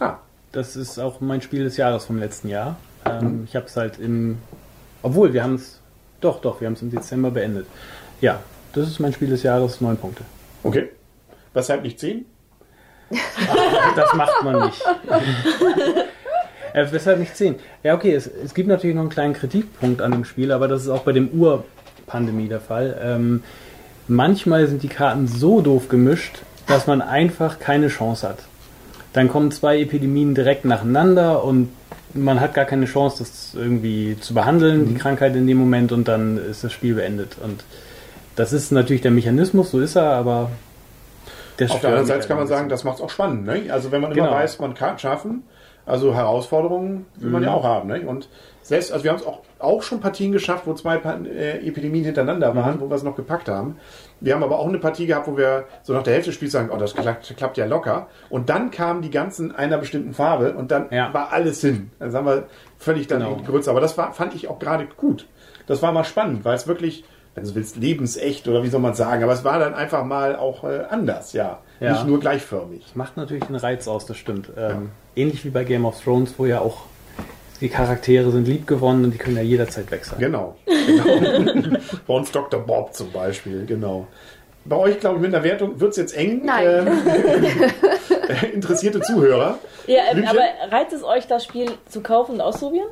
Ah, 0.01 0.15
Das 0.53 0.75
ist 0.75 0.99
auch 0.99 1.21
mein 1.21 1.43
Spiel 1.43 1.65
des 1.65 1.77
Jahres 1.77 2.07
vom 2.07 2.19
letzten 2.19 2.49
Jahr. 2.49 2.77
Ähm, 3.05 3.45
Ich 3.47 3.55
habe 3.55 3.67
es 3.67 3.77
halt 3.77 3.99
im. 3.99 4.39
Obwohl, 5.03 5.35
wir 5.35 5.43
haben 5.43 5.57
es. 5.57 5.79
Doch, 6.23 6.41
doch, 6.41 6.59
wir 6.63 6.69
haben 6.69 6.73
es 6.73 6.81
im 6.81 6.91
Dezember 6.91 7.31
beendet. 7.31 7.67
Ja, 8.23 8.41
das 8.73 8.89
ist 8.89 8.99
mein 8.99 9.13
Spiel 9.13 9.29
des 9.29 9.43
Jahres, 9.43 9.83
9 9.83 9.99
Punkte. 9.99 10.23
okay. 10.65 10.89
Weshalb 11.53 11.83
nicht 11.83 11.99
10? 12.01 12.25
Das 13.97 14.15
macht 14.15 14.43
man 14.45 14.67
nicht. 14.67 14.83
äh, 16.73 16.87
weshalb 16.91 17.19
nicht 17.19 17.37
10? 17.37 17.57
Ja, 17.83 17.95
okay, 17.95 18.15
es, 18.15 18.27
es 18.27 18.55
gibt 18.55 18.69
natürlich 18.69 18.95
noch 18.95 19.03
einen 19.03 19.11
kleinen 19.11 19.35
Kritikpunkt 19.35 20.01
an 20.03 20.13
dem 20.13 20.25
Spiel, 20.25 20.53
aber 20.53 20.69
das 20.69 20.83
ist 20.83 20.89
auch 20.89 21.03
bei 21.03 21.13
dem 21.13 21.29
Ur-Pandemie 22.09 22.49
der 22.49 22.61
Fall. 22.61 22.99
Ähm, 23.03 23.43
manchmal 24.09 24.67
sind 24.67 24.83
die 24.83 24.89
Karten 24.89 25.29
so 25.29 25.61
doof 25.61 25.89
gemischt, 25.89 26.41
dass 26.67 26.87
man 26.87 27.03
einfach 27.03 27.59
keine 27.59 27.89
Chance 27.89 28.29
hat. 28.29 28.39
Dann 29.13 29.29
kommen 29.29 29.51
zwei 29.51 29.81
Epidemien 29.81 30.35
direkt 30.35 30.65
nacheinander 30.65 31.45
und 31.45 31.71
man 32.15 32.41
hat 32.41 32.55
gar 32.55 32.65
keine 32.65 32.87
Chance, 32.87 33.19
das 33.19 33.55
irgendwie 33.55 34.17
zu 34.19 34.33
behandeln, 34.35 34.89
die 34.89 34.95
Krankheit 34.95 35.37
in 35.37 35.47
dem 35.47 35.59
Moment, 35.59 35.93
und 35.93 36.09
dann 36.09 36.39
ist 36.39 36.65
das 36.65 36.73
Spiel 36.73 36.95
beendet. 36.95 37.37
Und 37.43 37.65
das 38.37 38.53
ist 38.53 38.73
natürlich 38.73 39.03
der 39.03 39.11
Mechanismus, 39.11 39.71
so 39.71 39.81
ist 39.81 39.97
er, 39.97 40.13
aber 40.13 40.51
der 41.59 41.71
Auf 41.71 41.81
der 41.81 41.91
anderen 41.91 42.07
Seite 42.07 42.21
halt 42.21 42.29
kann 42.29 42.37
man 42.39 42.47
sagen, 42.47 42.69
das 42.69 42.85
macht 42.85 42.97
es 42.97 43.03
auch 43.03 43.11
spannend. 43.11 43.45
Ne? 43.45 43.65
Also 43.71 43.91
wenn 43.91 44.01
man 44.01 44.13
immer 44.13 44.27
Genau. 44.27 44.37
weiß, 44.37 44.59
man 44.61 44.75
kann 44.75 44.95
es 44.95 45.03
schaffen, 45.03 45.43
also 45.89 46.15
Herausforderungen 46.15 47.07
will 47.17 47.31
man 47.31 47.43
ja 47.43 47.53
auch 47.53 47.65
haben. 47.65 47.89
Ne? 47.89 48.01
Und 48.07 48.29
selbst, 48.63 48.93
also 48.93 49.05
wir 49.05 49.11
haben 49.11 49.19
es 49.19 49.27
auch, 49.27 49.41
auch 49.59 49.83
schon 49.83 50.01
Partien 50.01 50.31
geschafft, 50.31 50.67
wo 50.67 50.75
zwei 50.75 50.97
äh, 50.97 51.67
Epidemien 51.67 52.05
hintereinander 52.05 52.55
waren, 52.55 52.81
wo 52.81 52.89
wir 52.89 52.95
es 52.97 53.03
noch 53.03 53.17
gepackt 53.17 53.49
haben. 53.49 53.77
Wir 54.21 54.35
haben 54.35 54.43
aber 54.43 54.59
auch 54.59 54.69
eine 54.69 54.79
Partie 54.79 55.07
gehabt, 55.07 55.27
wo 55.27 55.37
wir 55.37 55.65
so 55.83 55.93
nach 55.95 56.03
der 56.03 56.13
Hälfte 56.15 56.31
des 56.31 56.35
Spiels 56.37 56.53
sagen, 56.53 56.71
oh, 56.73 56.77
das 56.77 56.95
klappt, 56.95 57.35
klappt 57.37 57.57
ja 57.57 57.65
locker. 57.67 58.09
Und 58.31 58.51
dann 58.51 58.71
kamen 58.71 59.01
die 59.03 59.11
ganzen 59.11 59.55
einer 59.55 59.79
bestimmten 59.79 60.13
Farbe 60.13 60.53
und 60.53 60.71
dann 60.71 60.87
Ja. 60.91 61.13
war 61.15 61.33
alles 61.33 61.61
hin. 61.61 61.91
Dann 61.99 62.13
haben 62.13 62.27
wir 62.27 62.45
völlig 62.77 63.07
dann 63.07 63.21
Genau. 63.21 63.37
Grütze. 63.45 63.71
Aber 63.71 63.81
das 63.81 63.97
war, 63.97 64.13
fand 64.13 64.35
ich 64.35 64.49
auch 64.49 64.59
gerade 64.59 64.87
gut. 64.97 65.27
Das 65.67 65.81
war 65.83 65.93
mal 65.93 66.05
spannend, 66.05 66.45
weil 66.45 66.55
es 66.55 66.67
wirklich, 66.67 67.05
wenn 67.35 67.45
du 67.45 67.55
willst, 67.55 67.77
lebensecht 67.77 68.47
oder 68.49 68.63
wie 68.63 68.69
soll 68.69 68.81
man 68.81 68.95
sagen, 68.95 69.23
aber 69.23 69.33
es 69.33 69.45
war 69.45 69.59
dann 69.59 69.75
einfach 69.75 70.05
mal 70.05 70.37
auch 70.37 70.65
äh, 70.65 70.85
anders, 70.91 71.33
ja. 71.33 71.61
Ja. 71.81 71.93
Nicht 71.93 72.07
nur 72.07 72.19
gleichförmig. 72.19 72.85
Macht 72.95 73.17
natürlich 73.17 73.45
den 73.45 73.57
Reiz 73.57 73.87
aus, 73.87 74.07
das 74.07 74.17
stimmt. 74.17 74.51
Ähm, 74.57 74.91
Ähnlich 75.15 75.45
wie 75.45 75.51
bei 75.51 75.65
Game 75.65 75.85
of 75.85 76.03
Thrones, 76.03 76.35
wo 76.37 76.47
ja 76.47 76.61
auch 76.61 76.83
die 77.61 77.69
Charaktere 77.69 78.31
sind 78.31 78.47
lieb 78.47 78.67
gewonnen 78.67 79.05
und 79.05 79.13
die 79.13 79.19
können 79.19 79.37
ja 79.37 79.43
jederzeit 79.43 79.91
weg 79.91 80.05
sein. 80.05 80.19
Genau. 80.19 80.57
genau. 80.67 81.79
Bei 82.07 82.15
uns 82.15 82.31
Dr. 82.31 82.61
Bob 82.61 82.95
zum 82.95 83.11
Beispiel, 83.11 83.67
genau. 83.67 84.07
Bei 84.65 84.77
euch, 84.77 85.01
glaube 85.01 85.17
ich, 85.17 85.23
mit 85.23 85.35
einer 85.35 85.43
Wertung 85.43 85.81
wird 85.81 85.93
es 85.93 85.97
jetzt 85.97 86.17
eng. 86.17 86.43
Nein. 86.45 86.87
Ähm, 86.87 87.71
interessierte 88.55 89.01
Zuhörer. 89.01 89.59
Ja, 89.87 90.03
ähm, 90.13 90.25
aber 90.29 90.41
reizt 90.71 90.93
es 90.93 91.03
euch, 91.03 91.27
das 91.27 91.45
Spiel 91.45 91.71
zu 91.89 92.01
kaufen 92.01 92.33
und 92.33 92.41
auszuprobieren? 92.41 92.89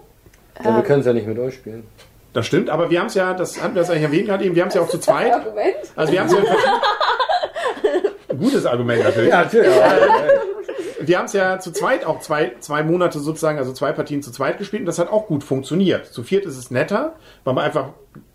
Ja, 0.64 0.74
wir 0.74 0.82
können 0.82 1.00
es 1.00 1.06
ja 1.06 1.12
nicht 1.12 1.26
mit 1.26 1.38
euch 1.38 1.54
spielen. 1.54 1.86
Das 2.32 2.46
stimmt, 2.46 2.70
aber 2.70 2.90
wir 2.90 3.00
haben 3.00 3.06
es 3.06 3.14
ja, 3.14 3.34
das 3.34 3.62
hatten 3.62 3.74
wir 3.74 3.80
das 3.80 3.90
eigentlich 3.90 4.02
erwähnt 4.02 4.26
gerade 4.26 4.44
eben, 4.44 4.54
wir 4.54 4.62
haben 4.62 4.68
es 4.68 4.74
ja 4.74 4.82
auch 4.82 4.88
zu 4.88 4.98
zweit. 4.98 5.32
Argument? 5.32 5.76
Also 5.94 6.12
wir 6.12 6.20
haben 6.20 6.26
es 6.26 6.32
ja 6.34 6.38
gutes 8.38 8.66
Argument 8.66 9.04
natürlich. 9.04 9.30
natürlich. 9.30 9.70
Wir 11.00 11.18
haben 11.18 11.26
es 11.26 11.32
ja 11.34 11.58
zu 11.60 11.72
zweit 11.72 12.04
auch 12.04 12.20
zwei, 12.20 12.52
zwei 12.60 12.82
Monate 12.82 13.18
sozusagen, 13.18 13.58
also 13.58 13.72
zwei 13.72 13.92
Partien 13.92 14.22
zu 14.22 14.32
zweit 14.32 14.58
gespielt 14.58 14.80
und 14.80 14.86
das 14.86 14.98
hat 14.98 15.10
auch 15.10 15.26
gut 15.26 15.44
funktioniert. 15.44 16.06
Zu 16.06 16.22
viert 16.22 16.46
ist 16.46 16.56
es 16.56 16.70
netter, 16.70 17.14
weil 17.44 17.54
man 17.54 17.64
einfach 17.64 17.90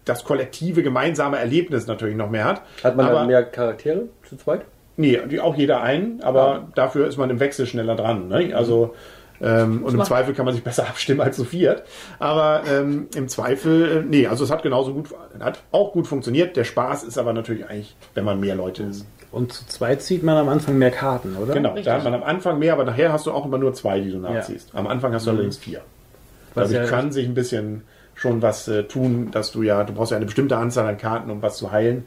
das 0.05 0.23
kollektive 0.23 0.83
gemeinsame 0.83 1.37
Erlebnis 1.37 1.87
natürlich 1.87 2.15
noch 2.15 2.29
mehr 2.29 2.45
hat. 2.45 2.61
Hat 2.83 2.95
man 2.95 3.07
aber, 3.07 3.15
dann 3.19 3.27
mehr 3.27 3.43
Charaktere 3.43 4.03
zu 4.27 4.37
zweit? 4.37 4.61
Nee, 4.97 5.19
auch 5.39 5.55
jeder 5.55 5.81
einen, 5.81 6.21
aber 6.21 6.67
dafür 6.75 7.07
ist 7.07 7.17
man 7.17 7.29
im 7.29 7.39
Wechsel 7.39 7.65
schneller 7.65 7.95
dran. 7.95 8.27
Ne? 8.27 8.53
Also 8.55 8.93
ähm, 9.41 9.83
und 9.83 9.95
im 9.95 10.03
Zweifel 10.03 10.33
kann 10.33 10.45
man 10.45 10.53
sich 10.53 10.63
besser 10.63 10.83
abstimmen 10.87 11.21
als 11.21 11.35
zu 11.35 11.45
viert. 11.45 11.83
Aber 12.19 12.63
ähm, 12.69 13.07
im 13.15 13.27
Zweifel, 13.27 13.97
äh, 13.97 14.03
nee, 14.07 14.27
also 14.27 14.43
es 14.43 14.51
hat 14.51 14.63
genauso 14.63 14.93
gut, 14.93 15.09
hat 15.39 15.63
auch 15.71 15.93
gut 15.93 16.07
funktioniert. 16.07 16.55
Der 16.55 16.63
Spaß 16.63 17.03
ist 17.03 17.17
aber 17.17 17.33
natürlich 17.33 17.67
eigentlich, 17.67 17.95
wenn 18.13 18.23
man 18.23 18.39
mehr 18.39 18.55
Leute 18.55 18.83
ist. 18.83 19.05
Und 19.31 19.53
zu 19.53 19.65
zweit 19.67 20.01
zieht 20.01 20.23
man 20.23 20.35
am 20.37 20.49
Anfang 20.49 20.77
mehr 20.77 20.91
Karten, 20.91 21.35
oder? 21.37 21.53
Genau, 21.53 21.69
Richtig. 21.69 21.85
da 21.85 21.93
hat 21.95 22.03
man 22.03 22.13
am 22.13 22.23
Anfang 22.23 22.59
mehr, 22.59 22.73
aber 22.73 22.83
nachher 22.83 23.13
hast 23.13 23.25
du 23.27 23.31
auch 23.31 23.45
immer 23.45 23.57
nur 23.57 23.73
zwei, 23.73 23.99
die 24.01 24.11
du 24.11 24.17
nachziehst. 24.17 24.69
Am 24.73 24.87
Anfang 24.87 25.13
hast 25.13 25.25
du 25.25 25.31
allerdings 25.31 25.57
vier. 25.57 25.81
Was 26.53 26.69
Dadurch 26.71 26.89
ja- 26.89 26.95
kann 26.97 27.11
sich 27.13 27.25
ein 27.25 27.33
bisschen 27.33 27.83
schon 28.13 28.41
was 28.41 28.67
äh, 28.67 28.83
tun, 28.83 29.29
dass 29.31 29.51
du 29.53 29.63
ja, 29.63 29.83
du 29.85 29.93
brauchst 29.93 30.11
ja 30.11 30.17
eine 30.17 30.25
bestimmte 30.25 30.57
Anzahl 30.57 30.85
an 30.85 30.97
Karten, 30.97 31.31
um 31.31 31.41
was 31.41 31.57
zu 31.57 31.71
heilen 31.71 32.03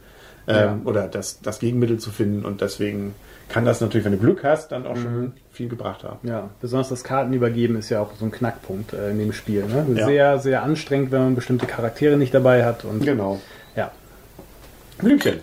ähm, 0.46 0.54
Ja. 0.54 0.78
oder 0.84 1.08
das, 1.08 1.40
das 1.40 1.58
Gegenmittel 1.60 1.98
zu 1.98 2.10
finden 2.10 2.44
und 2.44 2.60
deswegen 2.60 3.14
kann 3.48 3.64
das 3.64 3.80
natürlich, 3.80 4.04
wenn 4.04 4.12
du 4.12 4.18
Glück 4.18 4.44
hast, 4.44 4.72
dann 4.72 4.86
auch 4.86 4.96
schon 4.96 5.32
viel 5.50 5.68
gebracht 5.68 6.04
haben. 6.04 6.26
Ja, 6.28 6.50
besonders 6.60 6.88
das 6.90 7.04
Kartenübergeben 7.04 7.76
ist 7.76 7.88
ja 7.90 8.00
auch 8.00 8.12
so 8.18 8.24
ein 8.26 8.30
Knackpunkt 8.32 8.92
äh, 8.92 9.10
in 9.10 9.18
dem 9.18 9.32
Spiel. 9.32 9.64
Ne? 9.64 9.86
Ja. 9.96 10.06
Sehr, 10.06 10.38
sehr 10.38 10.62
anstrengend, 10.62 11.10
wenn 11.10 11.20
man 11.22 11.34
bestimmte 11.34 11.66
Charaktere 11.66 12.16
nicht 12.16 12.32
dabei 12.34 12.64
hat. 12.64 12.84
Und 12.84 13.02
Genau. 13.04 13.40
ja, 13.76 13.90
Blümchen. 14.98 15.40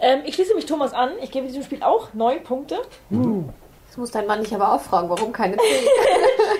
Ähm, 0.00 0.20
ich 0.24 0.34
schließe 0.34 0.54
mich 0.54 0.66
Thomas 0.66 0.92
an. 0.92 1.10
Ich 1.22 1.30
gebe 1.30 1.46
diesem 1.46 1.62
Spiel 1.62 1.82
auch 1.82 2.12
neun 2.14 2.42
Punkte. 2.42 2.78
Das 3.88 3.96
muss 3.96 4.10
dein 4.10 4.26
Mann 4.26 4.42
dich 4.42 4.54
aber 4.54 4.72
auch 4.72 4.80
fragen, 4.80 5.08
warum 5.10 5.32
keine 5.32 5.56
10? 5.58 5.66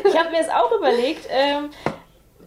Ich 0.05 0.19
habe 0.19 0.31
mir 0.31 0.41
es 0.41 0.49
auch 0.49 0.73
überlegt, 0.77 1.27
ähm, 1.31 1.71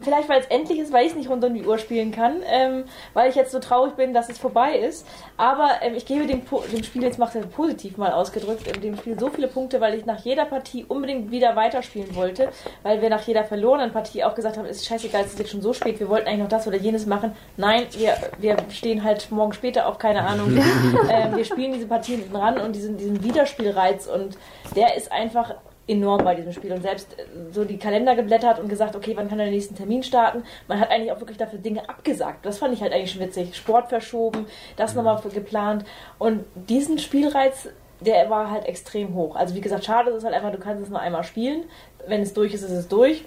vielleicht 0.03 0.29
weil 0.29 0.41
es 0.41 0.47
endlich 0.47 0.79
ist, 0.79 0.91
weil 0.93 1.05
ich 1.05 1.11
es 1.11 1.17
nicht 1.17 1.29
rund 1.29 1.43
um 1.43 1.53
die 1.53 1.65
Uhr 1.65 1.77
spielen 1.77 2.11
kann, 2.11 2.41
ähm, 2.45 2.85
weil 3.13 3.29
ich 3.29 3.35
jetzt 3.35 3.51
so 3.51 3.59
traurig 3.59 3.93
bin, 3.93 4.13
dass 4.13 4.29
es 4.29 4.37
vorbei 4.37 4.77
ist. 4.77 5.07
Aber 5.37 5.69
ähm, 5.81 5.95
ich 5.95 6.05
gebe 6.05 6.25
dem, 6.25 6.41
dem 6.71 6.83
Spiel, 6.83 7.03
jetzt 7.03 7.19
macht 7.19 7.35
er 7.35 7.41
positiv 7.43 7.97
mal 7.97 8.11
ausgedrückt, 8.11 8.67
ähm, 8.67 8.81
dem 8.81 8.97
Spiel 8.97 9.19
so 9.19 9.29
viele 9.29 9.47
Punkte, 9.47 9.81
weil 9.81 9.95
ich 9.95 10.05
nach 10.05 10.19
jeder 10.19 10.45
Partie 10.45 10.85
unbedingt 10.87 11.31
wieder 11.31 11.55
weiterspielen 11.55 12.15
wollte, 12.15 12.49
weil 12.83 13.01
wir 13.01 13.09
nach 13.09 13.25
jeder 13.25 13.43
verlorenen 13.43 13.91
Partie 13.91 14.23
auch 14.23 14.35
gesagt 14.35 14.57
haben, 14.57 14.65
es 14.65 14.77
ist 14.77 14.85
scheißegal, 14.85 15.23
es 15.23 15.33
ist 15.33 15.39
jetzt 15.39 15.51
schon 15.51 15.61
so 15.61 15.73
spät, 15.73 15.99
wir 15.99 16.09
wollten 16.09 16.27
eigentlich 16.27 16.43
noch 16.43 16.49
das 16.49 16.67
oder 16.67 16.77
jenes 16.77 17.05
machen. 17.05 17.35
Nein, 17.57 17.85
wir, 17.97 18.15
wir 18.37 18.57
stehen 18.69 19.03
halt 19.03 19.31
morgen 19.31 19.53
später 19.53 19.87
auf, 19.87 19.97
keine 19.97 20.21
Ahnung. 20.21 20.57
ähm, 21.09 21.35
wir 21.35 21.45
spielen 21.45 21.73
diese 21.73 21.87
Partien 21.87 22.23
ran 22.33 22.59
und 22.59 22.75
diesen, 22.75 22.97
diesen 22.97 23.23
Wiederspielreiz 23.23 24.07
und 24.07 24.37
der 24.75 24.95
ist 24.95 25.11
einfach 25.11 25.55
enorm 25.87 26.23
bei 26.23 26.35
diesem 26.35 26.53
Spiel 26.53 26.71
und 26.71 26.81
selbst 26.81 27.17
äh, 27.19 27.23
so 27.51 27.65
die 27.65 27.77
Kalender 27.77 28.15
geblättert 28.15 28.59
und 28.59 28.69
gesagt, 28.69 28.95
okay, 28.95 29.13
wann 29.15 29.27
kann 29.27 29.37
der 29.37 29.49
nächsten 29.49 29.75
Termin 29.75 30.03
starten? 30.03 30.43
Man 30.67 30.79
hat 30.79 30.89
eigentlich 30.89 31.11
auch 31.11 31.19
wirklich 31.19 31.37
dafür 31.37 31.59
Dinge 31.59 31.87
abgesagt. 31.89 32.45
Das 32.45 32.59
fand 32.59 32.73
ich 32.73 32.81
halt 32.81 32.93
eigentlich 32.93 33.11
schon 33.11 33.21
witzig. 33.21 33.55
Sport 33.55 33.89
verschoben, 33.89 34.45
das 34.75 34.95
nochmal 34.95 35.21
geplant 35.33 35.85
und 36.19 36.45
diesen 36.55 36.99
Spielreiz, 36.99 37.69
der 37.99 38.29
war 38.29 38.49
halt 38.49 38.65
extrem 38.65 39.13
hoch. 39.13 39.35
Also 39.35 39.55
wie 39.55 39.61
gesagt, 39.61 39.85
schade 39.85 40.11
ist 40.11 40.17
es 40.17 40.23
halt 40.23 40.35
einfach, 40.35 40.51
du 40.51 40.57
kannst 40.57 40.83
es 40.83 40.89
nur 40.89 40.99
einmal 40.99 41.23
spielen. 41.23 41.63
Wenn 42.07 42.21
es 42.21 42.33
durch 42.33 42.53
ist, 42.53 42.63
ist 42.63 42.71
es 42.71 42.87
durch. 42.87 43.23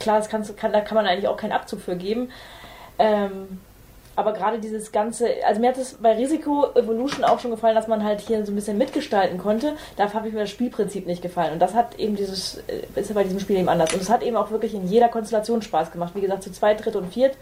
Klar, 0.00 0.18
das 0.18 0.28
kannst, 0.28 0.56
kann, 0.56 0.72
da 0.72 0.80
kann 0.80 0.94
man 0.94 1.06
eigentlich 1.06 1.28
auch 1.28 1.36
keinen 1.36 1.52
Abzug 1.52 1.80
für 1.80 1.96
geben. 1.96 2.30
Ähm, 2.98 3.60
aber 4.18 4.32
gerade 4.32 4.58
dieses 4.58 4.90
ganze, 4.90 5.28
also 5.46 5.60
mir 5.60 5.68
hat 5.68 5.78
es 5.78 5.94
bei 5.94 6.16
Risiko 6.16 6.72
Evolution 6.74 7.22
auch 7.22 7.38
schon 7.38 7.52
gefallen, 7.52 7.76
dass 7.76 7.86
man 7.86 8.02
halt 8.02 8.18
hier 8.18 8.44
so 8.44 8.50
ein 8.50 8.56
bisschen 8.56 8.76
mitgestalten 8.76 9.38
konnte. 9.38 9.74
Da 9.96 10.12
habe 10.12 10.26
ich 10.26 10.34
mir 10.34 10.40
das 10.40 10.50
Spielprinzip 10.50 11.06
nicht 11.06 11.22
gefallen. 11.22 11.52
Und 11.52 11.60
das 11.60 11.72
hat 11.72 11.96
eben 12.00 12.16
dieses, 12.16 12.58
äh, 12.66 12.82
ist 12.96 13.10
ja 13.10 13.14
bei 13.14 13.22
diesem 13.22 13.38
Spiel 13.38 13.58
eben 13.58 13.68
anders. 13.68 13.94
Und 13.94 14.02
es 14.02 14.10
hat 14.10 14.24
eben 14.24 14.36
auch 14.36 14.50
wirklich 14.50 14.74
in 14.74 14.88
jeder 14.88 15.08
Konstellation 15.08 15.62
Spaß 15.62 15.92
gemacht. 15.92 16.16
Wie 16.16 16.20
gesagt, 16.20 16.42
zu 16.42 16.50
zweit, 16.50 16.84
dritt 16.84 16.96
und 16.96 17.12
viert 17.12 17.36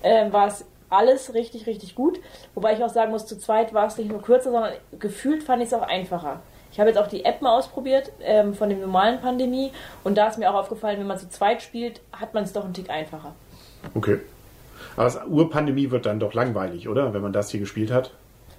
äh, 0.00 0.32
war 0.32 0.48
es 0.48 0.64
alles 0.88 1.34
richtig, 1.34 1.66
richtig 1.66 1.94
gut. 1.94 2.18
Wobei 2.54 2.72
ich 2.72 2.82
auch 2.82 2.88
sagen 2.88 3.10
muss, 3.10 3.26
zu 3.26 3.38
zweit 3.38 3.74
war 3.74 3.86
es 3.86 3.98
nicht 3.98 4.08
nur 4.08 4.22
kürzer, 4.22 4.52
sondern 4.52 4.72
gefühlt 4.98 5.42
fand 5.42 5.60
ich 5.60 5.68
es 5.68 5.74
auch 5.74 5.82
einfacher. 5.82 6.40
Ich 6.72 6.80
habe 6.80 6.88
jetzt 6.88 6.98
auch 6.98 7.08
die 7.08 7.26
App 7.26 7.42
mal 7.42 7.58
ausprobiert 7.58 8.10
ähm, 8.22 8.54
von 8.54 8.70
dem 8.70 8.80
normalen 8.80 9.20
Pandemie 9.20 9.70
und 10.02 10.16
da 10.16 10.28
ist 10.28 10.38
mir 10.38 10.50
auch 10.50 10.60
aufgefallen, 10.60 10.98
wenn 10.98 11.06
man 11.06 11.18
zu 11.18 11.28
zweit 11.28 11.60
spielt, 11.60 12.00
hat 12.10 12.32
man 12.32 12.44
es 12.44 12.54
doch 12.54 12.64
einen 12.64 12.72
Tick 12.72 12.88
einfacher. 12.88 13.34
Okay. 13.94 14.20
Aber 14.96 15.04
das 15.04 15.20
Urpandemie 15.26 15.90
wird 15.90 16.06
dann 16.06 16.20
doch 16.20 16.34
langweilig, 16.34 16.88
oder? 16.88 17.12
Wenn 17.14 17.22
man 17.22 17.32
das 17.32 17.50
hier 17.50 17.60
gespielt 17.60 17.90
hat. 17.90 18.12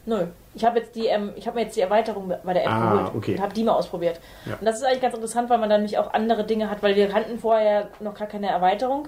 Nö. 0.05 0.25
Ich 0.55 0.63
habe 0.63 0.79
jetzt 0.79 0.95
die, 0.95 1.07
ähm, 1.07 1.31
ich 1.35 1.47
habe 1.47 1.57
mir 1.57 1.65
jetzt 1.65 1.75
die 1.75 1.81
Erweiterung 1.81 2.31
bei 2.43 2.53
der 2.53 2.63
App 2.63 2.71
Ah, 2.71 2.91
geholt 2.93 3.11
okay. 3.15 3.35
und 3.35 3.41
habe 3.41 3.53
die 3.53 3.63
mal 3.63 3.73
ausprobiert. 3.73 4.19
Ja. 4.45 4.55
Und 4.59 4.65
das 4.65 4.77
ist 4.77 4.83
eigentlich 4.83 5.01
ganz 5.01 5.13
interessant, 5.13 5.49
weil 5.49 5.57
man 5.57 5.69
dann 5.69 5.81
nämlich 5.81 5.97
auch 5.97 6.13
andere 6.13 6.45
Dinge 6.45 6.69
hat, 6.69 6.81
weil 6.81 6.95
wir 6.95 7.09
kannten 7.09 7.37
vorher 7.39 7.89
noch 7.99 8.15
gar 8.15 8.27
keine 8.27 8.47
Erweiterung 8.47 9.07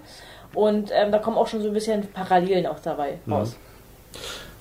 und 0.54 0.92
ähm, 0.94 1.12
da 1.12 1.20
kommen 1.20 1.38
auch 1.38 1.48
schon 1.48 1.62
so 1.62 1.68
ein 1.70 1.74
bisschen 1.74 2.08
Parallelen 2.12 2.66
auch 2.68 2.80
dabei 2.80 3.20
raus. 3.30 3.56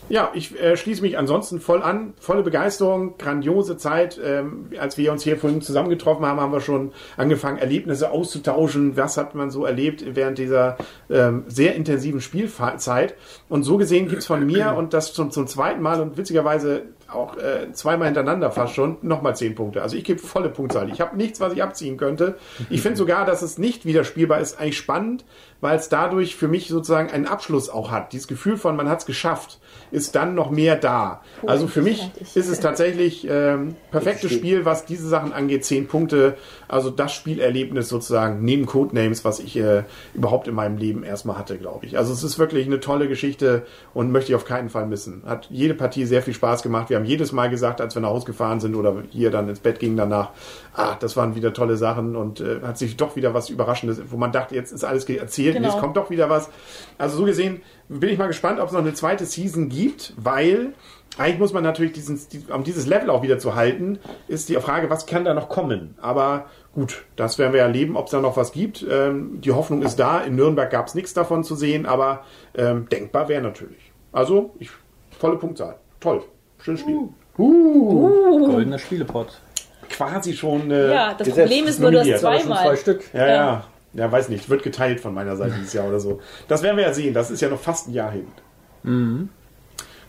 Ja, 0.08 0.30
ich 0.32 0.58
äh, 0.58 0.76
schließe 0.76 1.02
mich 1.02 1.18
ansonsten 1.18 1.60
voll 1.60 1.82
an. 1.82 2.14
Volle 2.18 2.42
Begeisterung, 2.42 3.18
grandiose 3.18 3.76
Zeit. 3.76 4.18
Ähm, 4.24 4.70
als 4.78 4.96
wir 4.96 5.12
uns 5.12 5.22
hier 5.22 5.36
vorhin 5.36 5.60
zusammengetroffen 5.60 6.24
haben, 6.24 6.40
haben 6.40 6.52
wir 6.52 6.60
schon 6.60 6.92
angefangen, 7.16 7.58
Erlebnisse 7.58 8.10
auszutauschen. 8.10 8.96
Was 8.96 9.18
hat 9.18 9.34
man 9.34 9.50
so 9.50 9.64
erlebt 9.66 10.04
während 10.14 10.38
dieser 10.38 10.78
ähm, 11.10 11.44
sehr 11.46 11.74
intensiven 11.74 12.20
Spielzeit? 12.20 13.14
Und 13.48 13.64
so 13.64 13.76
gesehen 13.76 14.08
gibt's 14.08 14.26
von 14.26 14.44
mir 14.46 14.74
und 14.76 14.94
das 14.94 15.12
zum, 15.12 15.30
zum 15.30 15.46
zweiten 15.46 15.82
Mal 15.82 16.00
und 16.00 16.16
witzigerweise 16.16 16.84
auch 17.08 17.36
äh, 17.38 17.72
zweimal 17.72 18.06
hintereinander 18.08 18.50
fast 18.50 18.74
schon 18.74 18.98
nochmal 19.02 19.34
zehn 19.34 19.54
Punkte. 19.54 19.82
Also 19.82 19.96
ich 19.96 20.04
gebe 20.04 20.18
volle 20.18 20.50
Punktzahl. 20.50 20.90
Ich 20.90 21.00
habe 21.00 21.16
nichts, 21.16 21.40
was 21.40 21.54
ich 21.54 21.62
abziehen 21.62 21.96
könnte. 21.96 22.36
Ich 22.68 22.82
finde 22.82 22.98
sogar, 22.98 23.24
dass 23.24 23.40
es 23.40 23.56
nicht 23.56 23.86
wieder 23.86 24.04
spielbar 24.04 24.40
ist, 24.40 24.60
eigentlich 24.60 24.76
spannend, 24.76 25.24
weil 25.60 25.76
es 25.76 25.88
dadurch 25.88 26.36
für 26.36 26.48
mich 26.48 26.68
sozusagen 26.68 27.10
einen 27.10 27.26
Abschluss 27.26 27.68
auch 27.68 27.90
hat. 27.90 28.12
Dieses 28.12 28.28
Gefühl 28.28 28.56
von, 28.56 28.76
man 28.76 28.88
hat 28.88 29.00
es 29.00 29.06
geschafft, 29.06 29.58
ist 29.90 30.14
dann 30.14 30.34
noch 30.34 30.50
mehr 30.50 30.76
da. 30.76 31.22
Also 31.46 31.66
für 31.66 31.82
mich 31.82 32.00
fertig. 32.00 32.36
ist 32.36 32.48
es 32.48 32.60
tatsächlich 32.60 33.26
ähm, 33.28 33.74
perfektes 33.90 34.32
Spiel, 34.32 34.64
was 34.64 34.84
diese 34.84 35.08
Sachen 35.08 35.32
angeht. 35.32 35.64
Zehn 35.64 35.88
Punkte. 35.88 36.36
Also 36.68 36.90
das 36.90 37.12
Spielerlebnis 37.12 37.88
sozusagen 37.88 38.44
neben 38.44 38.66
Codenames, 38.66 39.24
was 39.24 39.40
ich 39.40 39.56
äh, 39.56 39.82
überhaupt 40.14 40.46
in 40.46 40.54
meinem 40.54 40.76
Leben 40.76 41.02
erstmal 41.02 41.38
hatte, 41.38 41.58
glaube 41.58 41.86
ich. 41.86 41.98
Also 41.98 42.12
es 42.12 42.22
ist 42.22 42.38
wirklich 42.38 42.66
eine 42.66 42.80
tolle 42.80 43.08
Geschichte 43.08 43.66
und 43.94 44.12
möchte 44.12 44.32
ich 44.32 44.36
auf 44.36 44.44
keinen 44.44 44.68
Fall 44.68 44.86
missen. 44.86 45.22
Hat 45.26 45.48
jede 45.50 45.74
Partie 45.74 46.04
sehr 46.04 46.22
viel 46.22 46.34
Spaß 46.34 46.62
gemacht. 46.62 46.90
Wir 46.90 46.98
haben 46.98 47.04
jedes 47.04 47.32
Mal 47.32 47.50
gesagt, 47.50 47.80
als 47.80 47.94
wir 47.94 48.02
nach 48.02 48.10
Hause 48.10 48.26
gefahren 48.26 48.60
sind 48.60 48.74
oder 48.74 49.02
hier 49.10 49.30
dann 49.30 49.48
ins 49.48 49.60
Bett 49.60 49.80
gingen 49.80 49.96
danach, 49.96 50.30
ah, 50.74 50.96
das 51.00 51.16
waren 51.16 51.34
wieder 51.34 51.52
tolle 51.52 51.76
Sachen 51.76 52.14
und 52.14 52.40
äh, 52.40 52.60
hat 52.62 52.78
sich 52.78 52.96
doch 52.96 53.16
wieder 53.16 53.34
was 53.34 53.50
Überraschendes, 53.50 54.00
wo 54.10 54.16
man 54.16 54.30
dachte, 54.30 54.54
jetzt 54.54 54.72
ist 54.72 54.84
alles 54.84 55.08
erzählt 55.08 55.47
und 55.56 55.62
Genau. 55.62 55.74
jetzt 55.74 55.80
kommt 55.80 55.96
doch 55.96 56.10
wieder 56.10 56.28
was. 56.30 56.50
Also 56.98 57.16
so 57.18 57.24
gesehen 57.24 57.62
bin 57.88 58.10
ich 58.10 58.18
mal 58.18 58.26
gespannt, 58.28 58.60
ob 58.60 58.66
es 58.68 58.72
noch 58.72 58.80
eine 58.80 58.94
zweite 58.94 59.24
Season 59.24 59.68
gibt, 59.68 60.12
weil 60.16 60.74
eigentlich 61.16 61.38
muss 61.38 61.52
man 61.52 61.64
natürlich 61.64 61.92
diesen, 61.92 62.20
die- 62.32 62.44
um 62.52 62.62
dieses 62.64 62.86
Level 62.86 63.10
auch 63.10 63.22
wieder 63.22 63.38
zu 63.38 63.54
halten, 63.54 63.98
ist 64.28 64.48
die 64.48 64.54
Frage, 64.56 64.90
was 64.90 65.06
kann 65.06 65.24
da 65.24 65.34
noch 65.34 65.48
kommen? 65.48 65.96
Aber 66.00 66.46
gut, 66.74 67.04
das 67.16 67.38
werden 67.38 67.52
wir 67.52 67.60
erleben, 67.62 67.96
ob 67.96 68.04
es 68.06 68.10
da 68.12 68.20
noch 68.20 68.36
was 68.36 68.52
gibt. 68.52 68.84
Ähm, 68.88 69.40
die 69.40 69.50
Hoffnung 69.52 69.82
ist 69.82 69.96
da. 69.96 70.20
In 70.20 70.36
Nürnberg 70.36 70.70
gab 70.70 70.86
es 70.86 70.94
nichts 70.94 71.14
davon 71.14 71.42
zu 71.44 71.56
sehen, 71.56 71.86
aber 71.86 72.24
ähm, 72.56 72.88
denkbar 72.90 73.28
wäre 73.28 73.42
natürlich. 73.42 73.92
Also, 74.12 74.54
ich, 74.58 74.70
volle 75.18 75.36
Punktzahl. 75.36 75.76
Toll. 76.00 76.22
Schönes 76.60 76.80
Spiel. 76.80 77.08
Goldener 77.36 78.78
Spielepot. 78.78 79.40
Quasi 79.88 80.34
schon. 80.34 80.70
Äh, 80.70 80.92
Ja, 80.92 81.14
das 81.14 81.28
Problem 81.30 81.66
ist 81.66 81.80
nur, 81.80 81.90
du 81.90 82.00
hast 82.00 82.20
zweimal. 82.20 82.64
zwei 82.66 82.76
Stück. 82.76 83.02
Ja, 83.14 83.26
ja. 83.26 83.34
Ja, 83.34 83.64
weiß 84.10 84.28
nicht. 84.28 84.48
Wird 84.48 84.62
geteilt 84.62 85.00
von 85.00 85.14
meiner 85.14 85.36
Seite 85.36 85.56
dieses 85.58 85.72
Jahr 85.72 85.88
oder 85.88 86.00
so. 86.00 86.20
Das 86.46 86.62
werden 86.62 86.76
wir 86.76 86.84
ja 86.84 86.94
sehen. 86.94 87.14
Das 87.14 87.30
ist 87.30 87.40
ja 87.40 87.48
noch 87.48 87.60
fast 87.60 87.88
ein 87.88 87.92
Jahr 87.94 88.12
hin. 88.12 88.28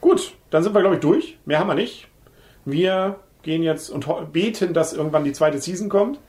Gut, 0.02 0.34
dann 0.50 0.64
sind 0.64 0.74
wir, 0.74 0.82
glaube 0.82 0.96
ich, 0.96 1.02
durch. 1.02 1.38
Mehr 1.46 1.60
haben 1.60 1.68
wir 1.68 1.76
nicht. 1.76 2.08
Wir 2.66 3.20
gehen 3.44 3.64
jetzt 3.64 3.90
und 3.90 4.06
beten, 4.32 4.74
dass 4.74 4.94
irgendwann 4.94 5.24
die 5.24 5.34
zweite 5.34 5.60
Season 5.60 5.90
kommt. 5.90 6.20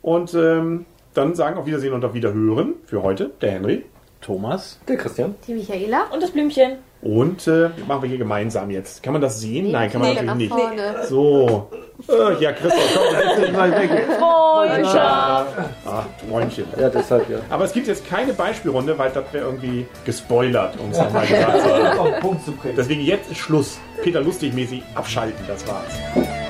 Und 0.00 0.34
ähm, 0.34 0.86
dann 1.14 1.34
sagen 1.34 1.58
auf 1.58 1.66
Wiedersehen 1.66 1.92
und 1.92 2.04
auf 2.04 2.14
Wiederhören 2.14 2.74
für 2.86 3.02
heute 3.02 3.30
der 3.40 3.52
Henry. 3.52 3.84
Thomas. 4.20 4.80
Der 4.88 4.96
Christian. 4.96 5.34
Die 5.46 5.54
Michaela. 5.54 6.04
Und 6.12 6.22
das 6.22 6.30
Blümchen. 6.30 6.78
Und 7.02 7.48
äh, 7.48 7.70
machen 7.88 8.02
wir 8.02 8.08
hier 8.08 8.18
gemeinsam 8.18 8.70
jetzt. 8.70 9.02
Kann 9.02 9.12
man 9.12 9.20
das 9.22 9.40
sehen? 9.40 9.72
Nein, 9.72 9.90
kann 9.90 10.00
man 10.00 10.10
Nee, 10.14 10.22
natürlich 10.22 10.50
nach 10.50 10.58
nicht. 10.58 10.76
vorne. 10.76 11.06
So. 11.08 11.68
Äh, 12.08 12.40
ja, 12.42 12.52
Christoph, 12.52 12.80
komm, 12.94 13.16
setz 13.16 13.40
dich 13.40 13.52
mal 13.52 13.70
weg. 13.72 13.90
Freundschaft. 14.18 15.52
Ach, 15.86 16.04
Träumchen. 16.28 16.64
Ja, 16.78 16.88
deshalb 16.88 17.28
ja. 17.28 17.38
Aber 17.50 17.64
es 17.64 17.72
gibt 17.72 17.88
jetzt 17.88 18.08
keine 18.08 18.32
Beispielrunde, 18.32 18.96
weil 18.98 19.10
das 19.10 19.24
wäre 19.32 19.46
irgendwie 19.46 19.86
gespoilert, 20.04 20.78
um 20.78 20.90
es 20.90 20.98
nochmal 20.98 21.26
gesagt 21.26 21.60
zu 21.62 21.74
haben. 21.74 21.98
Auf 21.98 22.10
den 22.10 22.20
Punkt 22.20 22.44
zu 22.44 22.52
bringen. 22.52 22.74
Deswegen 22.76 23.00
jetzt 23.02 23.30
ist 23.30 23.38
Schluss. 23.38 23.78
Peter 24.02 24.20
Lustig-mäßig 24.20 24.82
abschalten, 24.94 25.44
das 25.48 25.66
war's. 25.66 26.41